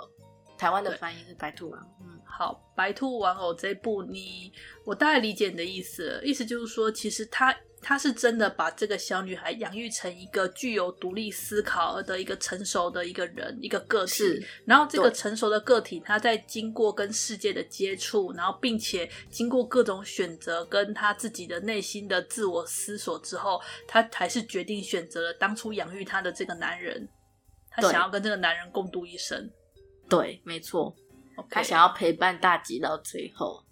[0.57, 1.87] 台湾的翻译是《白兔玩偶》。
[2.01, 4.51] 嗯，好，《白兔玩偶》这部你，
[4.83, 7.55] 我大概理解你的意思，意思就是说，其实他。
[7.83, 14.11] 他是真的把这个小女孩养育成一个具有独立思考的一个成熟的一个人，一个个体。
[14.13, 27.07] 是然后这个成熟的个体，他在经过跟世界的接触，然后并且经过各种选择，跟他自己的内心的自我思索之后，他还是决定选择了当初养育他的这个男人。
[27.69, 29.51] 他想要跟这个男人共度一生。
[30.07, 30.95] 对，没错。
[31.49, 33.65] 他想要陪伴大吉到最后。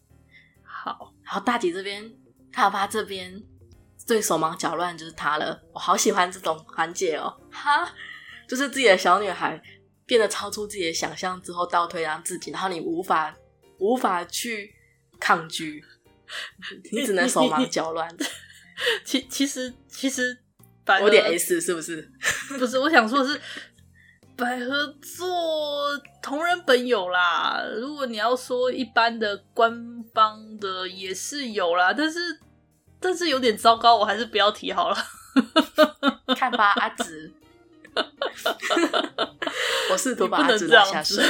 [0.63, 2.11] 好，然后大吉这边，
[2.51, 3.41] 他爸这边。
[4.05, 7.87] 最手忙脚乱就是他了，我好喜欢这种环节哦，哈，
[8.47, 9.61] 就是自己的小女孩
[10.05, 13.33] 变得超出自己的想象之后倒退让自己，然后你无法
[13.79, 14.73] 无法去
[15.19, 15.83] 抗拒，
[16.91, 18.09] 你只能手忙脚乱。
[19.05, 20.37] 其其实其实
[20.99, 22.11] 有点 S 是不是？
[22.57, 23.39] 不是，我想说的是
[24.35, 24.87] 百合
[25.17, 29.71] 做同人本有啦，如果你要说一般的官
[30.13, 32.19] 方的也是有啦，但是。
[33.01, 34.97] 但是有点糟糕，我还是不要提好了。
[36.37, 37.33] 看吧，阿紫。
[39.91, 41.25] 我试图把阿紫拉下水。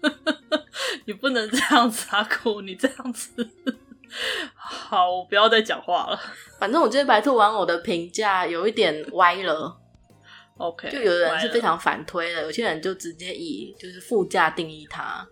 [1.04, 3.46] 你不能这样子，阿姑，你这样子。
[4.54, 6.18] 好，我不要再讲话了。
[6.58, 9.76] 反正我觉得白兔玩偶的评价有一点歪了。
[10.56, 15.26] OK，就有的人是非常反推的，有些人就直接以就是副价定义它。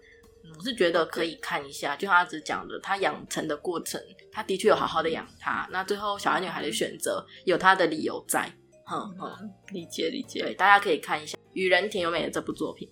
[0.58, 4.02] 我是觉得可以看一下，就像阿紫讲的，他养成的过程，
[4.32, 5.68] 他的确有好好的养他。
[5.70, 8.52] 那最后小孩女孩的选择有他的理由在。
[8.84, 9.30] 哼哼，
[9.70, 10.40] 理解理解。
[10.40, 12.88] 对，大家可以看一下与人田有美的这部作品。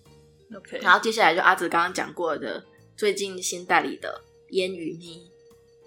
[0.55, 2.63] OK，然后接下来就阿紫刚刚讲过的
[2.95, 5.29] 最近新代理的烟雨蜜。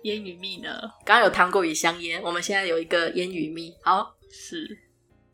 [0.03, 0.81] 烟雨蜜呢？
[1.07, 3.75] 刚刚有糖果与香烟，我们现在有一个烟雨蜜。
[3.83, 4.79] 好，是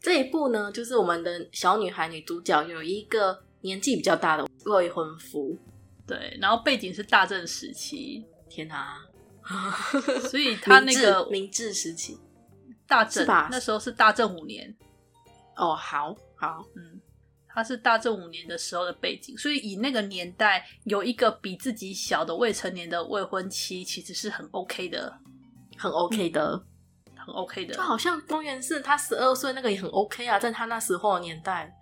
[0.00, 5.58] 这一部呢，就是我们的小女孩女主角有一个年纪比较大的未婚夫。
[6.06, 8.24] 对，然后背景是大正时期。
[8.48, 8.98] 天哪！
[10.30, 12.18] 所以他那个明治时期，
[12.86, 13.48] 大正吧？
[13.50, 14.74] 那时候是大正五年。
[15.56, 17.00] 哦，好好，嗯。
[17.48, 25.18] 他是大正五年的时候的背景，所以以那个年代有一个比自己小的未成年的未婚妻，其实是很 OK 的，
[25.78, 26.52] 很 OK 的，
[27.06, 27.74] 嗯、很 OK 的。
[27.74, 31.74] 就好像公元是他十二岁那个也很 OK 啊，在他那时候的年代，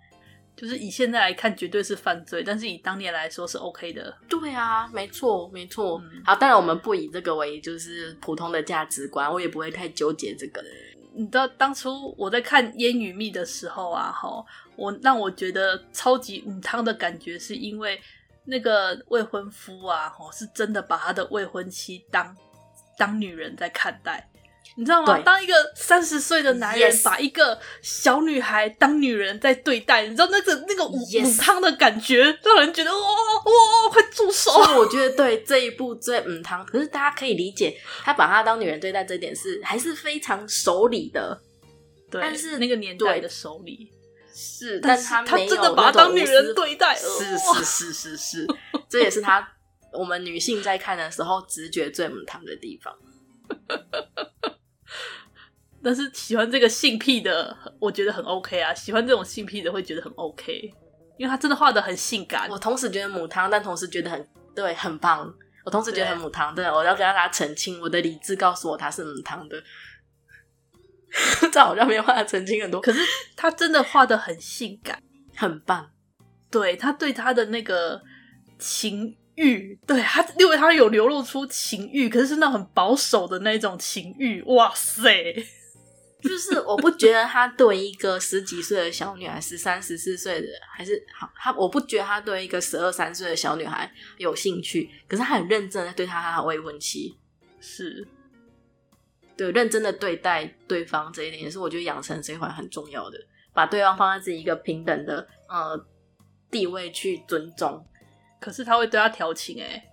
[0.55, 4.15] 就是以现在来看绝对是犯罪，但是以当年来说是 OK 的。
[4.29, 6.01] 对啊，没错，没错。
[6.05, 10.63] 嗯、好，当然我们不以这个为就是普通的价值观，我也不会太纠结这个。
[11.13, 14.43] 你知道当初我在看《烟雨蜜》的时候啊，哈，
[14.75, 18.01] 我让我觉得超级母汤的感觉，是因为
[18.43, 22.35] 那个未婚夫啊，哈，是真的把他的未婚妻当
[22.97, 24.29] 当女人在看待。
[24.77, 25.17] 你知道吗？
[25.19, 30.99] 当一个三十岁的男人把一个小女孩当女人在对待，你知道那个那个母
[31.39, 34.51] 汤的感觉，让人觉得哇哇，快住手！
[34.51, 41.41] 所以我觉得对这一部最母汤，可是大家可以理解，他把她当女人对待这点是还是非常守礼的。
[42.11, 43.89] 对，但是那个年代的守礼
[44.33, 48.47] 是，但是他他真的把她当女人对待，是是是是是，
[48.89, 49.47] 这也是他
[49.93, 52.93] 我们女性在看的时候直觉最母汤的地方。
[55.85, 58.73] 但是喜欢这个性癖的，我觉得很 OK 啊。
[58.73, 60.73] 喜欢这种性癖的会觉得很 OK，
[61.15, 62.49] 因为他真的画的很性感。
[62.49, 65.31] 我同时觉得母汤，但同时觉得很对，很棒。
[65.63, 69.61] 我同时觉得很母汤，对，我要跟大家澄清，我的理智告诉我他是母汤的。
[71.53, 72.99] 这好像没有办法澄清很多，可是
[73.35, 74.99] 他真的画的很性感，
[75.35, 75.91] 很棒。
[76.49, 78.01] 对，他对他的那个
[78.57, 84.41] 情欲，对他，因为他有流露出情欲，可是是那种很保守的那种情欲。
[84.47, 85.11] 哇塞！
[86.27, 97.17] 就是我不觉得他对一个十几岁的小女孩，十三、十四岁的还是好，他我不觉得他对一个十二三岁的小女孩有兴趣，可是他很认真的对他他的未婚妻，
[97.59, 98.07] 是。
[99.37, 103.19] 对认真的对待对方这一点，也是我觉得养成这一环很重要的，
[103.53, 105.85] 把对方放在自己一个平等的呃
[106.49, 107.85] 地位去尊重，
[108.39, 109.85] 可是他会对他调情哎，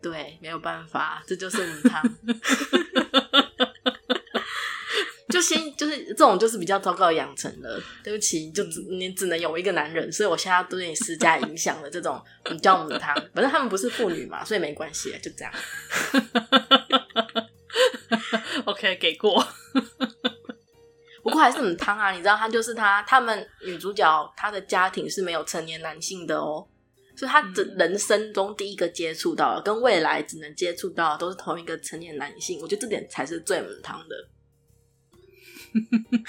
[0.00, 2.02] 对，没有办法，这就是母汤。
[5.28, 15.52] 就先就是这种就是比较糟糕的养成了，对不起，就只你只能有一个男人，所以我现在对你施加影响的这种比较母汤，反正他们不是妇女嘛，所以没关系，就这样。
[18.64, 19.44] OK，给过。
[21.22, 26.66] 不过还是很汤啊，你知道，他就是他，他们女主角她的家庭是没有成年男性的哦，
[27.14, 34.16] 所以她的人生中第一个接触到的，跟未来只能接触到的都是同一个成年男性，我觉得这点才是最母汤的。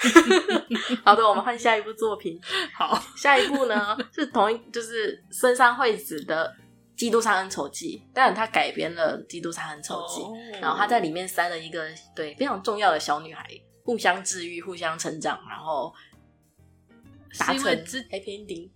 [1.04, 2.40] 好的，我们换下一部作品。
[2.74, 6.54] 好，下一部呢 是同一，就是深山惠子的
[6.98, 10.20] 《基督山恩仇记》，当然他改编了《基督山恩仇记》，
[10.60, 13.46] 然后他在里面塞了一个对非常重要的小女孩，
[13.84, 15.94] 互相治愈、互相成长，然后
[17.38, 18.70] 达成 happy ending。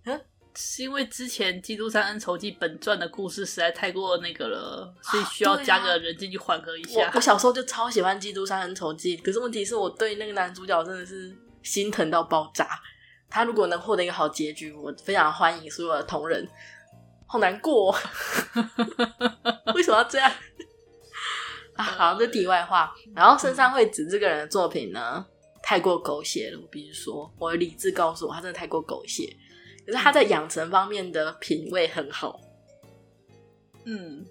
[0.55, 7.05] 是因为之前《基督山恩仇记》本传的故事实在太过那个了，所以需要加个人进去缓和一下。
[7.05, 12.67] 啊、我，我小时候就超喜欢《基督山恩仇记》，可是问题是我对那个男主角真的是心疼到爆炸。
[13.29, 16.47] 他如果能获得一个好结局，我非常欢迎所有的同仁。
[17.27, 17.91] 好难过，
[19.75, 20.31] 为什么要这样？
[21.75, 22.93] 啊，好，这题外话。
[23.13, 25.25] 然后深山惠子这个人的作品呢，
[25.61, 26.59] 太过狗血了。
[26.61, 29.35] 我必须说，我的理智告诉我，他真的太过狗血。
[29.85, 32.39] 可是他在养成方面的品味很好，
[33.85, 34.25] 嗯，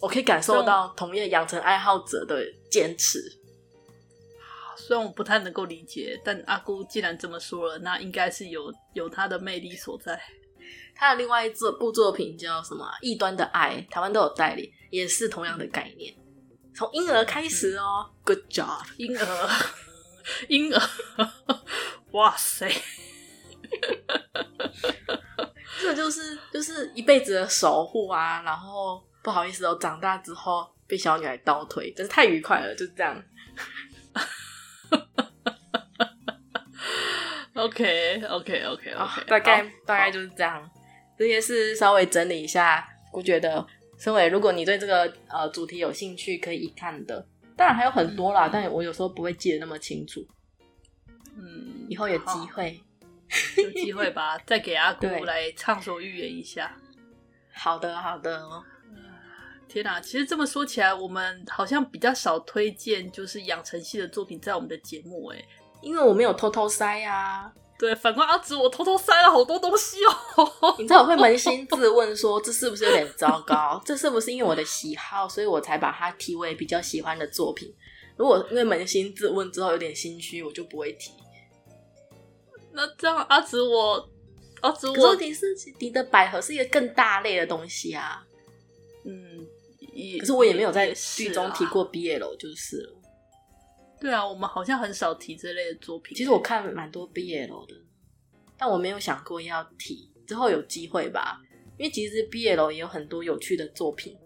[0.00, 3.20] 我可以感受到同业养成爱好者的坚持。
[4.76, 10.20] 虽然我不太能够理解，但阿姑既然这么说了，那应该是有有他的魅力所在。
[10.94, 12.84] 他的另外一部作品叫什么？
[13.00, 16.14] 《异端的爱》，台湾都有代理，也是同样的概念，
[16.74, 18.06] 从婴儿开始哦。
[18.08, 19.50] 嗯、Good job，婴儿，
[20.48, 20.80] 婴儿。
[22.12, 22.70] 哇塞，
[25.80, 28.42] 这就是就是一辈子的守护啊！
[28.42, 33.20] 然后不好意思哦，长大之后被小女孩倒推，真是太愉快了，就是这样。
[37.54, 40.68] OK OK OK OK，大概大概就是这样。
[41.16, 43.64] 这些是稍微整理一下，我觉得，
[43.98, 47.24] 身为如果你对这个呃主题有兴趣，可以一看的。
[47.56, 50.20] 当然还有很多啦，嗯、但我有时候不会记得那么清楚。
[51.36, 52.80] 嗯，以后有机会，
[53.62, 56.76] 有机会吧，再给阿姑来畅所欲言一下。
[57.52, 58.42] 好的，好的。
[59.66, 65.44] 天哪，其实这么说起来，我们好像比较少推荐就是养成系的作品在我们的节目，哎，
[65.80, 67.52] 因为我没有偷偷塞呀。
[67.76, 69.96] 对，反观阿紫，我偷偷塞了好多东西
[70.36, 70.74] 哦。
[70.78, 73.82] 你知道我会扪心自问说，这是不是有点糟糕？
[73.84, 77.74] 这是不是因为我的喜好，所以我才把它提为比较喜欢的作品？
[78.16, 81.10] 如果因为扪心自问之后有点心虚，我就不会提。
[82.74, 84.10] 那这样，阿紫我，
[84.60, 88.26] 阿紫我，问题是你的百合是一个更大类的东西啊。
[89.04, 89.46] 嗯，
[90.18, 93.00] 可是我也没有在剧中提过 BL，就是了。
[94.00, 96.16] 对啊，我们好像很少提这类的作品。
[96.16, 97.74] 其实我看蛮多 BL 的，
[98.58, 100.10] 但我没有想过要提。
[100.26, 101.40] 之后有机会吧，
[101.78, 104.16] 因为其实 BL 也有很多有趣的作品。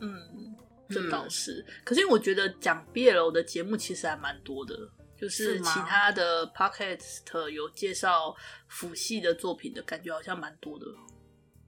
[0.00, 0.54] 嗯，
[0.90, 1.64] 这倒是。
[1.66, 4.74] 嗯、可是我觉得讲 BL 的节目其实还蛮多的。
[5.20, 8.34] 就是其他的 pocket 有介绍
[8.68, 10.86] 腐系的作品的感觉，好像蛮多的。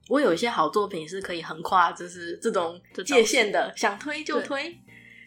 [0.09, 4.77] 我有一些好作品是可以横跨，就是这种界限的，想推就推。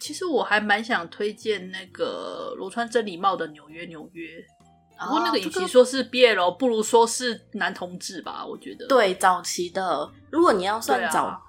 [0.00, 4.44] 其实我还蛮想推荐那个罗川真理茂的《纽约纽约》，
[5.06, 8.86] 不过那个与其说是 BL，不如说是男同志吧，我觉得。
[8.86, 11.40] 对，早期的，如果你要算早，啊、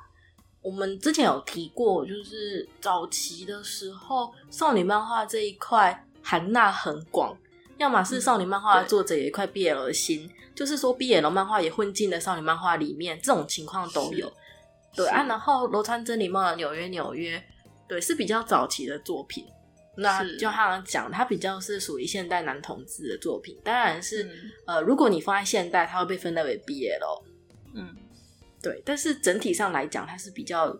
[0.61, 6.04] 我们之前有提过，就是早期的时候，少女漫画这一块。
[6.27, 7.37] 含纳很广，
[7.77, 14.33] 要么是少女漫画的作者有一块 BL 的心，嗯、就是说 BL 漫画也混进了少女漫画里面，这种情况都有。
[14.95, 17.39] 对啊，然后罗川真理梦的纽约纽约，
[17.87, 19.45] 对，是比较早期的作品。
[19.97, 23.55] 那就像他讲，它比较是属于现代男同志的作品。
[23.63, 24.31] 当然是，嗯、
[24.65, 27.23] 呃，如果你放在现代，它会被分类为 BL。
[27.75, 27.95] 嗯，
[28.63, 28.81] 对。
[28.83, 30.75] 但是整体上来讲，它是比较。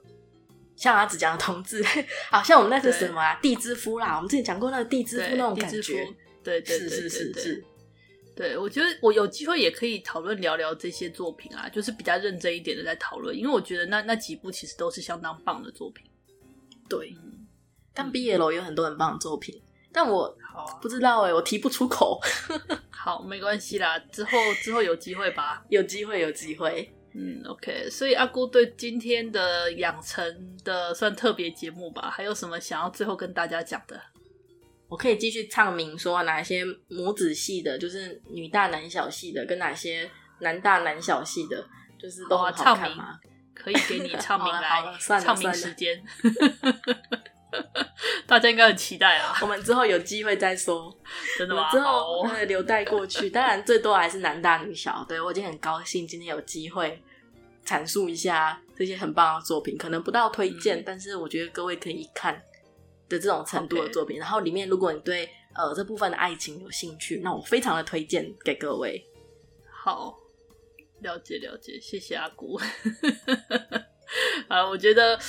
[0.75, 1.83] 像阿紫讲的同志，
[2.29, 3.39] 好像我们那是什么啊？
[3.41, 6.07] 地之夫啦，我们之前讲过那个地之夫那种感觉，
[6.43, 7.65] 对对是是是是。
[8.35, 16.05] 对，我觉得我有机会也可以讨论聊聊这些作品啊，就是比较认真一点的在讨论，因为我觉得那那几部其实都是相当棒的作品。
[16.89, 17.15] 对，
[17.93, 19.63] 但 BL 有很多很棒的作品，
[19.93, 20.37] 但我
[20.81, 22.19] 不知道哎，我提不出口。
[22.91, 26.93] 好，没关系啦，之后之后有机会吧，有机会有机会。
[27.17, 34.01] 嗯，OK，所以阿姑对今天的养成的算特别节目吧，还有什么想要最后跟大家讲的？
[34.89, 40.09] 我可以继续唱明说哪些母子系的，就是女大男小系的，跟哪些
[40.41, 41.65] 男大男小系的，
[41.97, 43.17] 就是都好看吗？
[43.53, 46.03] 可以给你唱名 来，唱名时间，
[48.27, 49.37] 大家应该很期待啊。
[49.41, 50.95] 我们之后有机会再说，
[51.37, 51.69] 真的吗？
[51.71, 55.05] 之后会留待过去，当然最多还是男大女小。
[55.07, 57.01] 对，我已经很高兴今天有机会。
[57.65, 62.35] 阐述一下这些很棒的作品，可能不到推荐，嗯、但是我觉得各位可以一看
[63.09, 64.19] 的这种程度的作品。
[64.19, 69.03] 然后里面，如果你对呃这部分的爱情有兴趣，那我非常的推荐给各位。
[69.83, 70.15] 好，
[71.01, 72.59] 了解了解，谢谢阿姑。
[74.47, 75.19] 啊，我觉得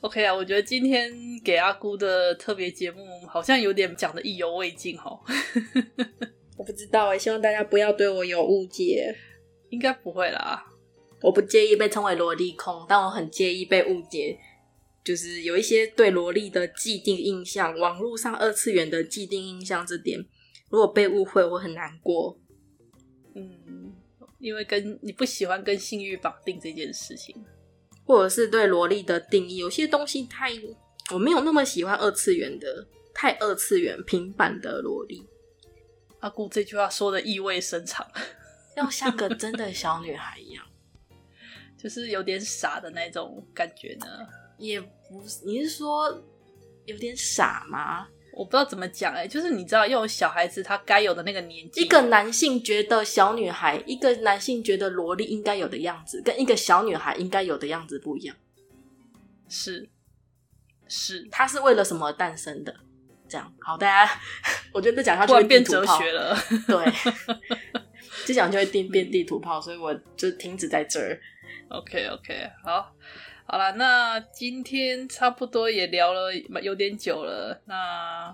[0.00, 1.12] OK 啊，我觉得今天
[1.44, 5.20] 给阿姑的特别节目好像有点讲的意犹未尽哦。
[6.56, 9.14] 我不知道哎，希望大家不要对我有误解，
[9.70, 10.64] 应该不会啦。
[11.22, 14.38] 我不介意被称为萝莉控，但我很介意被误解。
[15.02, 20.18] 就是有一些对萝莉的既定印象，网络上二次元的既定印象，这点
[20.68, 22.38] 如果被误会，我很难过。
[23.34, 23.94] 嗯，
[24.38, 27.34] 因为跟你不喜欢跟性欲绑定这件事情，
[28.10, 30.50] 或者是对萝莉的定义，有些东西太
[31.12, 32.84] 我没有那么喜欢二次元的，
[33.14, 35.24] 太二次元平板的萝莉。
[36.18, 38.04] 阿姑这句话说的意味深长，
[38.76, 40.66] 要像个 真的小女孩一样。
[41.78, 44.06] 就是有点傻的那种感觉呢，
[44.58, 46.20] 也不是，你是说
[46.86, 48.08] 有点傻吗？
[48.32, 58.36] 我不知道怎么讲哎、欸，就是你知道，要有小孩子他该有的那个年纪，一个男性觉得小女孩，一个男性觉得萝莉应该有的样子，跟一个小女孩应该有的样子不一样。
[59.48, 59.88] 是
[60.88, 62.74] 是，他是为了什么诞生的？
[63.28, 64.20] 这样好，大家，
[64.74, 66.36] 我觉得这讲下去会变哲学了。
[66.66, 66.92] 对，
[68.26, 71.20] 这讲就会变变地图炮，所以我就停止在这儿。
[71.70, 72.92] OK OK，好，
[73.52, 76.32] 好了，那今天差不多也聊了
[76.62, 78.32] 有点久了，那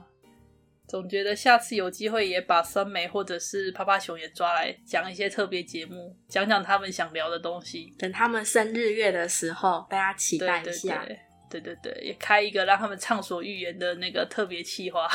[0.87, 7.95] 总觉得下次有机会也把酸梅或者是趴趴熊也抓来讲一些特别节目，讲讲他们想聊的东西。
[7.99, 11.03] 等他们生日月的时候，大家期待一下。
[11.49, 15.09] 对对对，也开一个让他们畅所欲言的那个特别企划。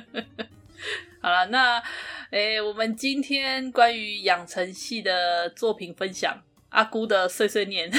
[1.22, 1.82] 好了，那
[2.30, 7.90] 诶，我们今天关于养成系的作品分享，阿姑的碎碎念。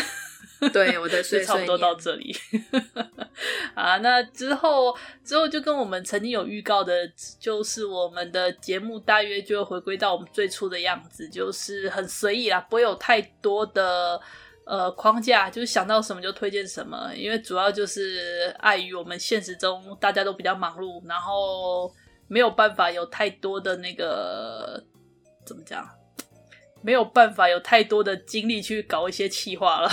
[0.73, 2.35] 对，我的碎碎差不多到这里
[3.73, 3.97] 啊。
[3.99, 4.93] 那之后
[5.23, 14.19] 之后就跟我们曾经有预告的，就是我们的节目大约就会回归到我们最初的样子，就是很随意啦，不会有太多的
[14.65, 17.09] 呃框架，就是想到什么就推荐什么。
[17.15, 21.89] 因为主要就是碍于我们现实中大家都比较忙碌，然后
[22.27, 24.83] 没有办法有太多的那个
[25.45, 25.89] 怎么讲。
[26.81, 29.89] 没有办法有太多的精力去搞一些企划了，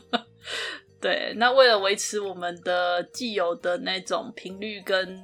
[1.00, 1.32] 对。
[1.36, 5.20] 那为了维持我们的既有的那种频率跟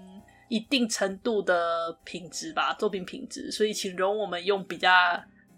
[0.49, 4.91] 一定程度的品质吧，作品品质，所以请容我们用比较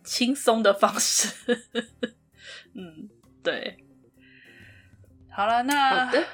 [0.03, 1.29] 轻松的方式。
[2.75, 3.09] 嗯，
[3.43, 3.77] 对。
[5.31, 6.25] 好了，那好的，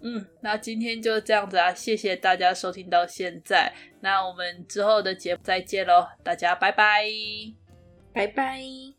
[0.00, 7.04] 嗯，那今天就这样子啊，谢谢大家收听到现在，那我们之后的节目再见喽，大家拜拜。
[8.18, 8.97] 拜拜。